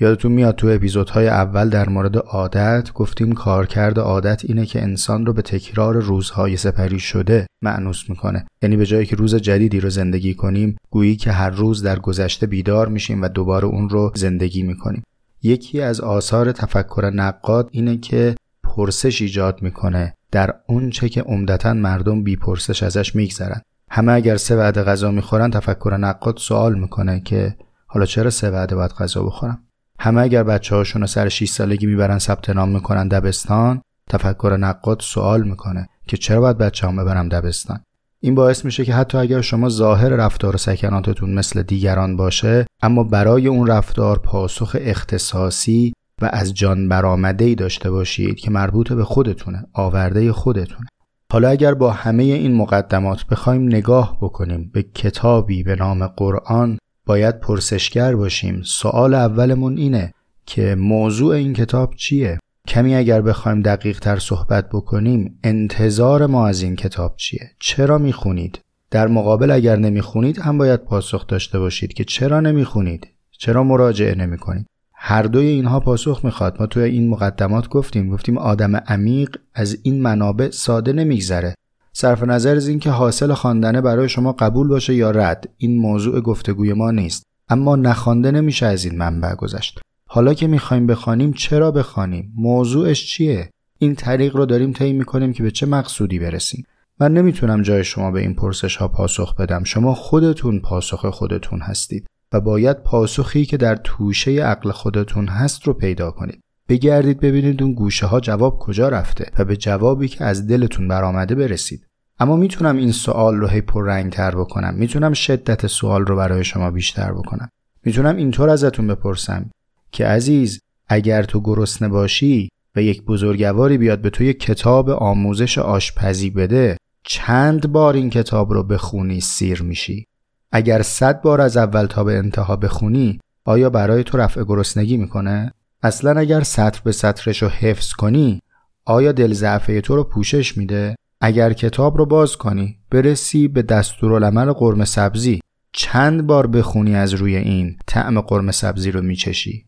یادتون 0.00 0.32
میاد 0.32 0.54
تو 0.54 0.68
اپیزودهای 0.68 1.28
اول 1.28 1.68
در 1.68 1.88
مورد 1.88 2.16
عادت 2.16 2.92
گفتیم 2.92 3.32
کارکرد 3.32 3.98
عادت 3.98 4.42
اینه 4.44 4.66
که 4.66 4.82
انسان 4.82 5.26
رو 5.26 5.32
به 5.32 5.42
تکرار 5.42 5.94
روزهای 5.94 6.56
سپری 6.56 6.98
شده 6.98 7.46
معنوس 7.62 8.10
می‌کنه. 8.10 8.46
یعنی 8.62 8.76
به 8.76 8.86
جایی 8.86 9.06
که 9.06 9.16
روز 9.16 9.34
جدیدی 9.34 9.80
رو 9.80 9.90
زندگی 9.90 10.34
کنیم 10.34 10.76
گویی 10.90 11.16
که 11.16 11.32
هر 11.32 11.50
روز 11.50 11.82
در 11.82 11.98
گذشته 11.98 12.46
بیدار 12.46 12.88
میشیم 12.88 13.22
و 13.22 13.28
دوباره 13.28 13.66
اون 13.66 13.88
رو 13.88 14.12
زندگی 14.14 14.62
می‌کنیم. 14.62 15.02
یکی 15.42 15.80
از 15.80 16.00
آثار 16.00 16.52
تفکر 16.52 17.10
نقاد 17.14 17.68
اینه 17.72 17.96
که 17.96 18.34
پرسش 18.62 19.22
ایجاد 19.22 19.62
می‌کنه. 19.62 20.14
در 20.32 20.54
اون 20.66 20.90
چه 20.90 21.08
که 21.08 21.22
عمدتا 21.22 21.74
مردم 21.74 22.22
بی 22.22 22.36
پرسش 22.36 22.82
ازش 22.82 23.14
میگذرن. 23.14 23.60
همه 23.90 24.12
اگر 24.12 24.36
سه 24.36 24.56
وعده 24.56 24.82
غذا 24.82 25.10
می‌خورن 25.10 25.50
تفکر 25.50 25.96
نقاد 25.96 26.36
سوال 26.38 26.78
می‌کنه 26.78 27.20
که 27.20 27.56
حالا 27.86 28.06
چرا 28.06 28.30
سه 28.30 28.50
وعده 28.50 28.76
باید 28.76 28.92
غذا 28.92 29.22
بخورم؟ 29.22 29.65
همه 29.98 30.22
اگر 30.22 30.42
بچه 30.42 30.76
هاشون 30.76 31.06
سر 31.06 31.28
6 31.28 31.48
سالگی 31.48 31.86
می‌برن 31.86 32.18
ثبت 32.18 32.50
نام 32.50 32.68
می‌کنن 32.68 33.08
دبستان 33.08 33.82
تفکر 34.10 34.56
نقاد 34.60 35.00
سوال 35.00 35.42
می‌کنه 35.42 35.88
که 36.06 36.16
چرا 36.16 36.40
باید 36.40 36.58
بچه 36.58 36.86
هم 36.86 36.96
ببرم 36.96 37.28
دبستان؟ 37.28 37.80
این 38.20 38.34
باعث 38.34 38.64
میشه 38.64 38.84
که 38.84 38.94
حتی 38.94 39.18
اگر 39.18 39.40
شما 39.40 39.68
ظاهر 39.68 40.08
رفتار 40.08 40.54
و 40.54 40.58
سکناتتون 40.58 41.34
مثل 41.34 41.62
دیگران 41.62 42.16
باشه 42.16 42.66
اما 42.82 43.04
برای 43.04 43.46
اون 43.46 43.66
رفتار 43.66 44.18
پاسخ 44.18 44.76
اختصاصی 44.80 45.92
و 46.22 46.30
از 46.32 46.54
جان 46.54 46.88
برآمده 46.88 47.44
ای 47.44 47.54
داشته 47.54 47.90
باشید 47.90 48.36
که 48.36 48.50
مربوط 48.50 48.92
به 48.92 49.04
خودتونه 49.04 49.66
آورده 49.72 50.32
خودتونه. 50.32 50.86
حالا 51.32 51.48
اگر 51.48 51.74
با 51.74 51.90
همه 51.90 52.22
این 52.22 52.54
مقدمات 52.54 53.26
بخوایم 53.26 53.62
نگاه 53.62 54.18
بکنیم 54.20 54.70
به 54.74 54.82
کتابی 54.82 55.62
به 55.62 55.76
نام 55.76 56.06
قرآن 56.06 56.78
باید 57.06 57.40
پرسشگر 57.40 58.16
باشیم. 58.16 58.62
سوال 58.64 59.14
اولمون 59.14 59.76
اینه 59.76 60.12
که 60.46 60.74
موضوع 60.74 61.34
این 61.34 61.52
کتاب 61.52 61.94
چیه؟ 61.94 62.38
کمی 62.68 62.94
اگر 62.94 63.22
بخوایم 63.22 63.60
دقیق 63.62 64.00
تر 64.00 64.18
صحبت 64.18 64.68
بکنیم 64.68 65.38
انتظار 65.44 66.26
ما 66.26 66.48
از 66.48 66.62
این 66.62 66.76
کتاب 66.76 67.16
چیه؟ 67.16 67.50
چرا 67.60 67.98
می‌خونید؟ 67.98 68.60
در 68.90 69.06
مقابل 69.06 69.50
اگر 69.50 69.76
نمی‌خونید 69.76 70.38
هم 70.38 70.58
باید 70.58 70.80
پاسخ 70.80 71.26
داشته 71.26 71.58
باشید 71.58 71.92
که 71.92 72.04
چرا 72.04 72.40
نمی‌خونید؟ 72.40 73.08
چرا 73.30 73.64
مراجعه 73.64 74.14
نمی‌کنید؟ 74.14 74.66
هر 74.94 75.22
دوی 75.22 75.46
اینها 75.46 75.80
پاسخ 75.80 76.24
می‌خواد. 76.24 76.56
ما 76.60 76.66
توی 76.66 76.82
این 76.82 77.08
مقدمات 77.08 77.68
گفتیم 77.68 78.10
گفتیم 78.10 78.38
آدم 78.38 78.76
عمیق 78.76 79.36
از 79.54 79.78
این 79.82 80.02
منابع 80.02 80.50
ساده 80.50 80.92
نمیگذره. 80.92 81.54
صرف 81.98 82.22
نظر 82.22 82.56
از 82.56 82.68
اینکه 82.68 82.90
حاصل 82.90 83.34
خواندنه 83.34 83.80
برای 83.80 84.08
شما 84.08 84.32
قبول 84.32 84.68
باشه 84.68 84.94
یا 84.94 85.10
رد 85.10 85.48
این 85.56 85.78
موضوع 85.78 86.20
گفتگوی 86.20 86.72
ما 86.72 86.90
نیست. 86.90 87.22
اما 87.48 87.76
نخوانده 87.76 88.30
نمیشه 88.30 88.66
از 88.66 88.84
این 88.84 88.98
منبع 88.98 89.34
گذشت. 89.34 89.80
حالا 90.08 90.34
که 90.34 90.46
می‌خوایم 90.46 90.86
بخوانیم 90.86 91.32
چرا 91.32 91.70
بخوانیم؟ 91.70 92.32
موضوعش 92.36 93.06
چیه؟ 93.06 93.50
این 93.78 93.94
طریق 93.94 94.36
رو 94.36 94.46
داریم 94.46 94.72
طی 94.72 94.92
می‌کنیم 94.92 95.32
که 95.32 95.42
به 95.42 95.50
چه 95.50 95.66
مقصودی 95.66 96.18
برسیم. 96.18 96.64
من 97.00 97.14
نمی‌تونم 97.14 97.62
جای 97.62 97.84
شما 97.84 98.10
به 98.10 98.20
این 98.20 98.34
پرسش 98.34 98.76
ها 98.76 98.88
پاسخ 98.88 99.36
بدم. 99.36 99.64
شما 99.64 99.94
خودتون 99.94 100.60
پاسخ 100.60 101.06
خودتون 101.06 101.60
هستید 101.60 102.06
و 102.32 102.40
باید 102.40 102.82
پاسخی 102.82 103.44
که 103.44 103.56
در 103.56 103.76
توشه 103.76 104.30
عقل 104.30 104.70
خودتون 104.70 105.28
هست 105.28 105.62
رو 105.62 105.72
پیدا 105.72 106.10
کنید. 106.10 106.40
بگردید 106.68 107.20
ببینید 107.20 107.62
اون 107.62 107.72
گوشه 107.72 108.06
ها 108.06 108.20
جواب 108.20 108.58
کجا 108.58 108.88
رفته 108.88 109.30
و 109.38 109.44
به 109.44 109.56
جوابی 109.56 110.08
که 110.08 110.24
از 110.24 110.46
دلتون 110.46 110.88
برآمده 110.88 111.34
برسید. 111.34 111.86
اما 112.18 112.36
می‌تونم 112.36 112.76
این 112.76 112.92
سوال 112.92 113.36
رو 113.36 113.46
هی 113.46 113.62
رنگ 113.74 114.12
تر 114.12 114.34
بکنم. 114.34 114.74
می‌تونم 114.74 115.12
شدت 115.12 115.66
سوال 115.66 116.06
رو 116.06 116.16
برای 116.16 116.44
شما 116.44 116.70
بیشتر 116.70 117.12
بکنم. 117.12 117.48
می‌تونم 117.84 118.16
اینطور 118.16 118.48
ازتون 118.48 118.86
بپرسم 118.86 119.50
که 119.92 120.06
عزیز 120.06 120.60
اگر 120.88 121.22
تو 121.22 121.40
گرسنه 121.40 121.88
باشی 121.88 122.48
و 122.76 122.82
یک 122.82 123.02
بزرگواری 123.02 123.78
بیاد 123.78 124.00
به 124.00 124.10
تو 124.10 124.24
یک 124.24 124.40
کتاب 124.40 124.90
آموزش 124.90 125.58
آشپزی 125.58 126.30
بده 126.30 126.76
چند 127.02 127.72
بار 127.72 127.94
این 127.94 128.10
کتاب 128.10 128.52
رو 128.52 128.62
بخونی 128.62 129.20
سیر 129.20 129.62
میشی؟ 129.62 130.06
اگر 130.52 130.82
صد 130.82 131.22
بار 131.22 131.40
از 131.40 131.56
اول 131.56 131.86
تا 131.86 132.04
به 132.04 132.18
انتها 132.18 132.56
بخونی 132.56 133.20
آیا 133.44 133.70
برای 133.70 134.04
تو 134.04 134.18
رفع 134.18 134.44
گرسنگی 134.44 134.96
می‌کنه؟ 134.96 135.52
اصلا 135.82 136.20
اگر 136.20 136.42
سطر 136.42 136.80
به 136.84 136.92
سطرش 136.92 137.42
رو 137.42 137.48
حفظ 137.48 137.92
کنی 137.92 138.42
آیا 138.84 139.12
دل 139.12 139.58
تو 139.80 139.96
رو 139.96 140.04
پوشش 140.04 140.56
میده؟ 140.56 140.96
اگر 141.20 141.52
کتاب 141.52 141.96
رو 141.98 142.06
باز 142.06 142.36
کنی 142.36 142.78
برسی 142.90 143.48
به 143.48 143.62
دستورالعمل 143.62 144.52
قرمه 144.52 144.84
سبزی. 144.84 145.40
چند 145.72 146.26
بار 146.26 146.46
بخونی 146.46 146.94
از 146.94 147.14
روی 147.14 147.36
این 147.36 147.76
طعم 147.86 148.20
قرمه 148.20 148.52
سبزی 148.52 148.90
رو 148.90 149.02
میچشی. 149.02 149.66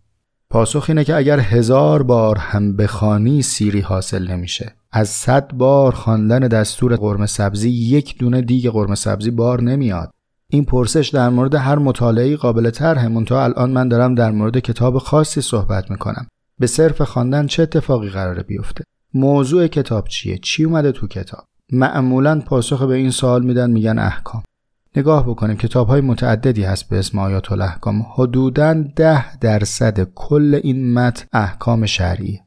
پاسخ 0.51 0.85
اینه 0.89 1.05
که 1.05 1.17
اگر 1.17 1.41
هزار 1.41 2.03
بار 2.03 2.39
هم 2.39 2.77
بخوانی 2.77 3.43
سیری 3.43 3.81
حاصل 3.81 4.31
نمیشه. 4.31 4.75
از 4.93 5.09
صد 5.09 5.53
بار 5.53 5.93
خواندن 5.93 6.39
دستور 6.39 6.97
قرمه 6.97 7.27
سبزی 7.27 7.71
یک 7.71 8.19
دونه 8.19 8.41
دیگ 8.43 8.71
قرمه 8.71 8.95
سبزی 8.95 9.31
بار 9.31 9.63
نمیاد. 9.63 10.11
این 10.53 10.65
پرسش 10.65 11.09
در 11.09 11.29
مورد 11.29 11.55
هر 11.55 11.79
مطالعه 11.79 12.37
قابل 12.37 12.71
طرح 12.71 13.25
تا 13.25 13.45
الان 13.45 13.71
من 13.71 13.89
دارم 13.89 14.15
در 14.15 14.31
مورد 14.31 14.59
کتاب 14.59 14.99
خاصی 14.99 15.41
صحبت 15.41 15.91
می‌کنم. 15.91 16.27
به 16.59 16.67
صرف 16.67 17.03
خواندن 17.03 17.47
چه 17.47 17.63
اتفاقی 17.63 18.09
قراره 18.09 18.43
بیفته؟ 18.43 18.85
موضوع 19.15 19.67
کتاب 19.67 20.09
چیه؟ 20.09 20.39
چی 20.39 20.65
اومده 20.65 20.93
تو 20.93 21.07
کتاب؟ 21.07 21.45
معمولا 21.73 22.41
پاسخ 22.41 22.83
به 22.83 22.95
این 22.95 23.11
سوال 23.11 23.45
میدن 23.45 23.71
میگن 23.71 23.99
احکام. 23.99 24.43
نگاه 24.97 25.27
بکنیم 25.27 25.57
کتاب 25.57 25.89
های 25.89 26.01
متعددی 26.01 26.63
هست 26.63 26.89
به 26.89 26.99
اسم 26.99 27.19
آیات 27.19 27.53
الاحکام. 27.53 28.07
حدودا 28.15 28.85
ده 28.97 29.39
درصد 29.39 30.09
کل 30.15 30.61
این 30.63 30.95
متن 30.95 31.27
احکام 31.33 31.87
شرعی. 31.87 32.41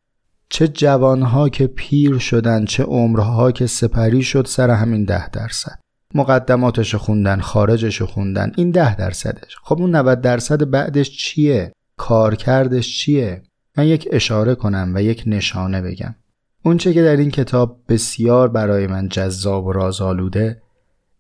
چه 0.50 0.68
جوانها 0.68 1.50
که 1.50 1.68
پیر 1.68 2.18
شدن 2.18 2.66
چه 2.66 2.84
عمرها 2.84 3.52
که 3.52 3.68
سپری 3.68 4.24
شد 4.24 4.46
سر 4.46 4.70
همین 4.70 5.06
ده 5.06 5.30
درصد. 5.30 5.80
مقدماتش 6.15 6.95
خوندن 6.95 7.39
خارجش 7.39 8.02
خوندن 8.02 8.52
این 8.58 8.71
ده 8.71 8.95
درصدش. 8.95 9.56
خب 9.63 9.82
اون 9.82 9.95
90 9.95 10.21
درصد 10.21 10.69
بعدش 10.69 11.17
چیه؟ 11.17 11.74
کارکردش 11.97 13.00
چیه؟ 13.00 13.43
من 13.78 13.88
یک 13.88 14.10
اشاره 14.12 14.56
کنم 14.56 14.91
و 14.95 15.02
یک 15.02 15.24
نشانه 15.28 15.82
بگم. 15.82 16.15
اونچه 16.63 16.93
که 16.93 17.04
در 17.04 17.15
این 17.15 17.32
کتاب 17.32 17.80
بسیار 17.89 18.47
برای 18.47 18.88
من 18.88 19.10
جذاب 19.10 19.65
و 19.65 19.71
رازآلوده 19.71 20.62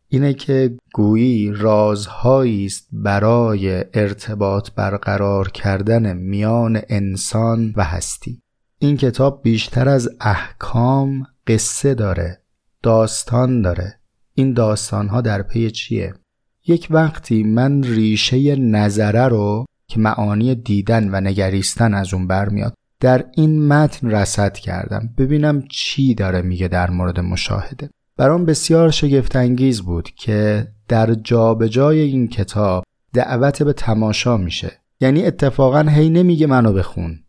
اینه 0.07 0.33
که 0.33 0.77
گویی 0.93 1.51
رازهایی 1.51 2.65
است 2.65 2.87
برای 2.91 3.85
ارتباط 3.93 4.71
برقرار 4.71 5.49
کردن 5.49 6.17
میان 6.17 6.81
انسان 6.89 7.73
و 7.77 7.83
هستی. 7.83 8.41
این 8.79 8.97
کتاب 8.97 9.41
بیشتر 9.43 9.89
از 9.89 10.09
احکام 10.21 11.27
قصه 11.47 11.93
داره 11.93 12.41
داستان 12.83 13.61
داره. 13.61 14.00
این 14.33 14.53
داستان 14.53 15.07
ها 15.07 15.21
در 15.21 15.41
پی 15.41 15.71
چیه؟ 15.71 16.13
یک 16.67 16.87
وقتی 16.89 17.43
من 17.43 17.83
ریشه 17.83 18.55
نظره 18.55 19.27
رو 19.27 19.65
که 19.87 19.99
معانی 19.99 20.55
دیدن 20.55 21.09
و 21.09 21.21
نگریستن 21.21 21.93
از 21.93 22.13
اون 22.13 22.27
برمیاد 22.27 22.73
در 22.99 23.25
این 23.35 23.67
متن 23.67 24.11
رسد 24.11 24.53
کردم. 24.53 25.09
ببینم 25.17 25.61
چی 25.69 26.15
داره 26.15 26.41
میگه 26.41 26.67
در 26.67 26.89
مورد 26.89 27.19
مشاهده. 27.19 27.89
برام 28.17 28.45
بسیار 28.45 28.89
شگفتانگیز 28.91 29.81
بود 29.81 30.09
که 30.09 30.67
در 30.87 31.13
جابجای 31.13 31.99
این 31.99 32.27
کتاب 32.27 32.83
دعوت 33.13 33.63
به 33.63 33.73
تماشا 33.73 34.37
میشه. 34.37 34.71
یعنی 34.99 35.25
اتفاقا 35.25 35.81
هی 35.81 36.09
نمیگه 36.09 36.47
منو 36.47 36.73
بخون. 36.73 37.19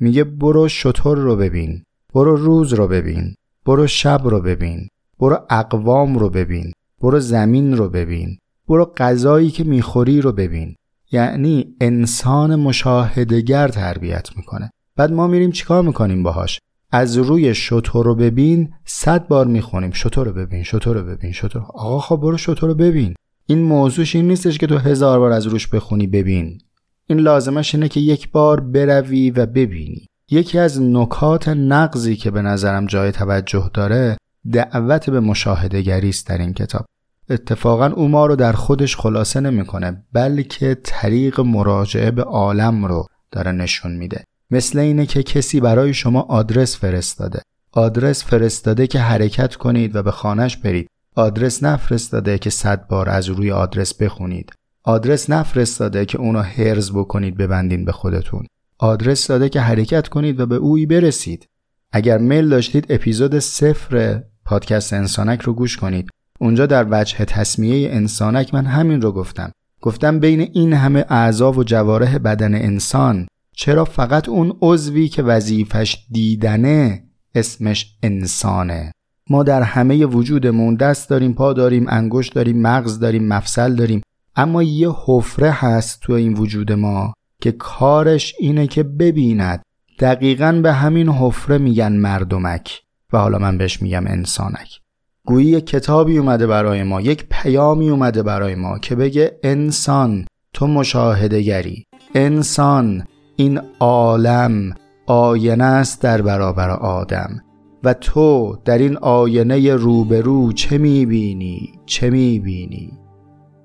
میگه 0.00 0.24
برو 0.24 0.68
شطور 0.68 1.18
رو 1.18 1.36
ببین 1.36 1.82
برو 2.14 2.36
روز 2.36 2.72
رو 2.72 2.88
ببین 2.88 3.34
برو 3.66 3.86
شب 3.86 4.20
رو 4.24 4.40
ببین. 4.40 4.88
برو 5.20 5.46
اقوام 5.50 6.18
رو 6.18 6.30
ببین 6.30 6.72
برو 7.00 7.20
زمین 7.20 7.76
رو 7.76 7.88
ببین 7.88 8.38
برو 8.68 8.92
غذایی 8.96 9.50
که 9.50 9.64
می‌خوری 9.64 10.20
رو 10.20 10.32
ببین. 10.32 10.74
یعنی 11.12 11.74
انسان 11.80 12.56
مشاهدگر 12.56 13.68
تربیت 13.68 14.28
می‌کنه. 14.36 14.70
بعد 14.96 15.12
ما 15.12 15.26
میریم 15.26 15.50
چیکار 15.50 15.82
می‌کنیم 15.82 16.22
باهاش؟ 16.22 16.58
از 16.92 17.16
روی 17.16 17.54
شطور 17.54 18.06
رو 18.06 18.14
ببین 18.14 18.72
صد 18.84 19.28
بار 19.28 19.46
می‌خونیم. 19.46 19.90
شطور 19.90 20.26
رو 20.26 20.32
ببین 20.32 20.62
شطور 20.62 20.96
رو 20.96 21.04
ببین 21.04 21.32
شطور. 21.32 21.62
آقا 21.62 21.98
خب 21.98 22.16
برو 22.16 22.36
شطور 22.36 22.68
رو 22.68 22.74
ببین. 22.74 23.14
این 23.46 23.62
موضوعش 23.62 24.16
این 24.16 24.28
نیستش 24.28 24.58
که 24.58 24.66
تو 24.66 24.78
هزار 24.78 25.18
بار 25.18 25.32
از 25.32 25.46
روش 25.46 25.68
بخونی 25.68 26.06
ببین. 26.06 26.58
این 27.06 27.18
لازمش 27.18 27.74
اینه 27.74 27.88
که 27.88 28.00
یک 28.00 28.30
بار 28.30 28.60
بروی 28.60 29.30
و 29.30 29.46
ببینی. 29.46 30.06
یکی 30.30 30.58
از 30.58 30.82
نکات 30.82 31.48
نقضی 31.48 32.16
که 32.16 32.30
به 32.30 32.42
نظرم 32.42 32.86
جای 32.86 33.12
توجه 33.12 33.70
داره 33.74 34.16
دعوت 34.52 35.10
به 35.10 35.20
مشاهده 35.20 36.08
است 36.08 36.26
در 36.26 36.38
این 36.38 36.52
کتاب. 36.52 36.86
اتفاقا 37.30 37.86
او 37.86 38.08
ما 38.08 38.26
رو 38.26 38.36
در 38.36 38.52
خودش 38.52 38.96
خلاصه 38.96 39.40
نمی‌کنه 39.40 40.04
بلکه 40.12 40.76
طریق 40.84 41.40
مراجعه 41.40 42.10
به 42.10 42.22
عالم 42.22 42.84
رو 42.84 43.06
داره 43.30 43.52
نشون 43.52 43.96
میده. 43.96 44.24
مثل 44.50 44.78
اینه 44.78 45.06
که 45.06 45.22
کسی 45.22 45.60
برای 45.60 45.94
شما 45.94 46.20
آدرس 46.20 46.76
فرستاده. 46.76 47.42
آدرس 47.72 48.24
فرستاده 48.24 48.86
که 48.86 49.00
حرکت 49.00 49.54
کنید 49.54 49.96
و 49.96 50.02
به 50.02 50.10
خانهش 50.10 50.56
برید. 50.56 50.88
آدرس 51.14 51.62
نفرستاده 51.62 52.38
که 52.38 52.50
صد 52.50 52.88
بار 52.88 53.08
از 53.08 53.28
روی 53.28 53.50
آدرس 53.50 53.94
بخونید. 53.94 54.52
آدرس 54.82 55.30
نفرستاده 55.30 56.04
که 56.04 56.18
اونو 56.18 56.40
هرز 56.40 56.90
بکنید 56.90 57.36
ببندین 57.36 57.84
به 57.84 57.92
خودتون. 57.92 58.46
آدرس 58.78 59.26
داده 59.26 59.48
که 59.48 59.60
حرکت 59.60 60.08
کنید 60.08 60.40
و 60.40 60.46
به 60.46 60.54
اوی 60.54 60.86
برسید. 60.86 61.46
اگر 61.92 62.18
میل 62.18 62.48
داشتید 62.48 62.86
اپیزود 62.88 63.38
صفر 63.38 64.22
پادکست 64.48 64.92
انسانک 64.92 65.40
رو 65.40 65.52
گوش 65.52 65.76
کنید. 65.76 66.10
اونجا 66.40 66.66
در 66.66 66.86
وجه 66.90 67.24
تصمیه 67.24 67.90
انسانک 67.92 68.54
من 68.54 68.66
همین 68.66 69.02
رو 69.02 69.12
گفتم. 69.12 69.52
گفتم 69.80 70.18
بین 70.18 70.40
این 70.40 70.72
همه 70.72 71.04
اعضا 71.08 71.52
و 71.52 71.64
جوارح 71.64 72.18
بدن 72.18 72.54
انسان 72.54 73.26
چرا 73.56 73.84
فقط 73.84 74.28
اون 74.28 74.56
عضوی 74.62 75.08
که 75.08 75.22
وظیفش 75.22 76.06
دیدنه 76.10 77.04
اسمش 77.34 77.96
انسانه؟ 78.02 78.92
ما 79.30 79.42
در 79.42 79.62
همه 79.62 80.06
وجودمون 80.06 80.74
دست 80.74 81.10
داریم 81.10 81.32
پا 81.32 81.52
داریم 81.52 81.86
انگشت 81.88 82.34
داریم 82.34 82.62
مغز 82.62 82.98
داریم 82.98 83.28
مفصل 83.28 83.74
داریم. 83.74 84.02
اما 84.36 84.62
یه 84.62 84.88
حفره 85.04 85.50
هست 85.50 86.00
تو 86.00 86.12
این 86.12 86.34
وجود 86.34 86.72
ما 86.72 87.12
که 87.42 87.52
کارش 87.52 88.34
اینه 88.38 88.66
که 88.66 88.82
ببیند. 88.82 89.62
دقیقا 89.98 90.60
به 90.62 90.72
همین 90.72 91.08
حفره 91.08 91.58
میگن 91.58 91.92
مردمک. 91.92 92.82
و 93.12 93.18
حالا 93.18 93.38
من 93.38 93.58
بهش 93.58 93.82
میگم 93.82 94.06
انسانک. 94.06 94.80
گویی 95.26 95.46
یک 95.46 95.66
کتابی 95.66 96.18
اومده 96.18 96.46
برای 96.46 96.82
ما 96.82 97.00
یک 97.00 97.26
پیامی 97.30 97.90
اومده 97.90 98.22
برای 98.22 98.54
ما 98.54 98.78
که 98.78 98.94
بگه 98.94 99.38
انسان 99.42 100.26
تو 100.54 100.66
مشاهدگری 100.66 101.86
انسان 102.14 103.04
این 103.36 103.60
عالم 103.80 104.74
آینه 105.06 105.64
است 105.64 106.02
در 106.02 106.22
برابر 106.22 106.70
آدم. 106.70 107.40
و 107.84 107.94
تو 107.94 108.56
در 108.64 108.78
این 108.78 108.96
آینه 108.96 109.74
روبرو 109.74 110.52
چه 110.52 110.78
می‌بینی؟ 110.78 111.72
چه 111.86 112.10
می‌بینی؟ 112.10 112.92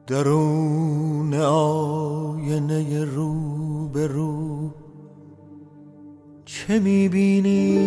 درون 0.07 1.33
آینه 1.33 3.05
روبرو 3.05 4.71
چه 6.45 6.79
می‌بینی؟ 6.79 7.79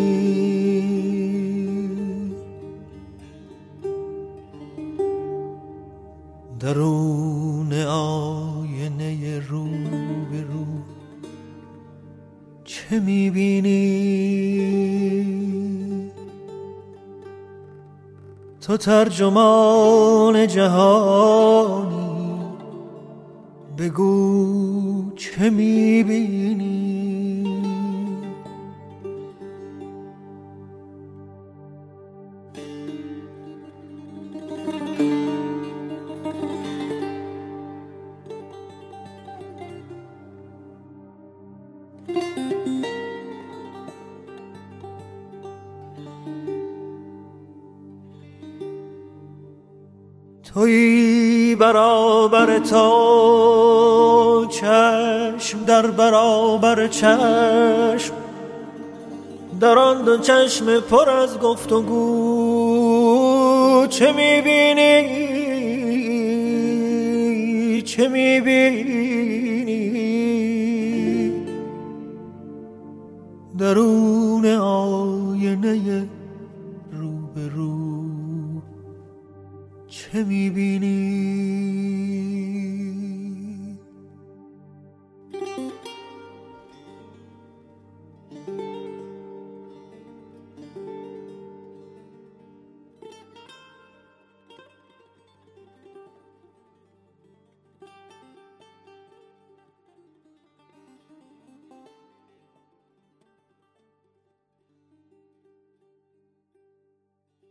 درون 6.60 7.72
آینه 7.72 9.40
رو 9.48 9.64
به 10.30 10.42
رو 10.42 10.66
چه 12.64 13.00
می‌بینی؟ 13.00 13.76
تو 18.60 18.76
ترجمان 18.76 20.46
جهانی 20.46 21.96
بگو 23.78 25.12
چه 25.16 25.50
می‌بینی؟ 25.50 27.15
توی 50.56 51.56
برابر 51.60 52.58
تا 52.58 54.46
چشم 54.50 55.64
در 55.66 55.86
برابر 55.86 56.86
چشم. 56.88 58.14
در 59.60 59.78
آن 59.78 60.04
دو 60.04 60.18
چشم 60.18 60.80
پر 60.80 61.10
از 61.10 61.40
گفت 61.40 61.72
و 61.72 61.82
گو 61.82 63.06
چه 63.86 64.12
می‌بینی؟ 64.12 65.02
چه 67.82 68.08
می‌بینی؟ 68.08 69.06
درون 73.58 74.46
آینه 74.46 76.08
رو 76.92 77.10
به 77.34 77.48
رو. 77.56 77.85
حبيبني 80.16 80.96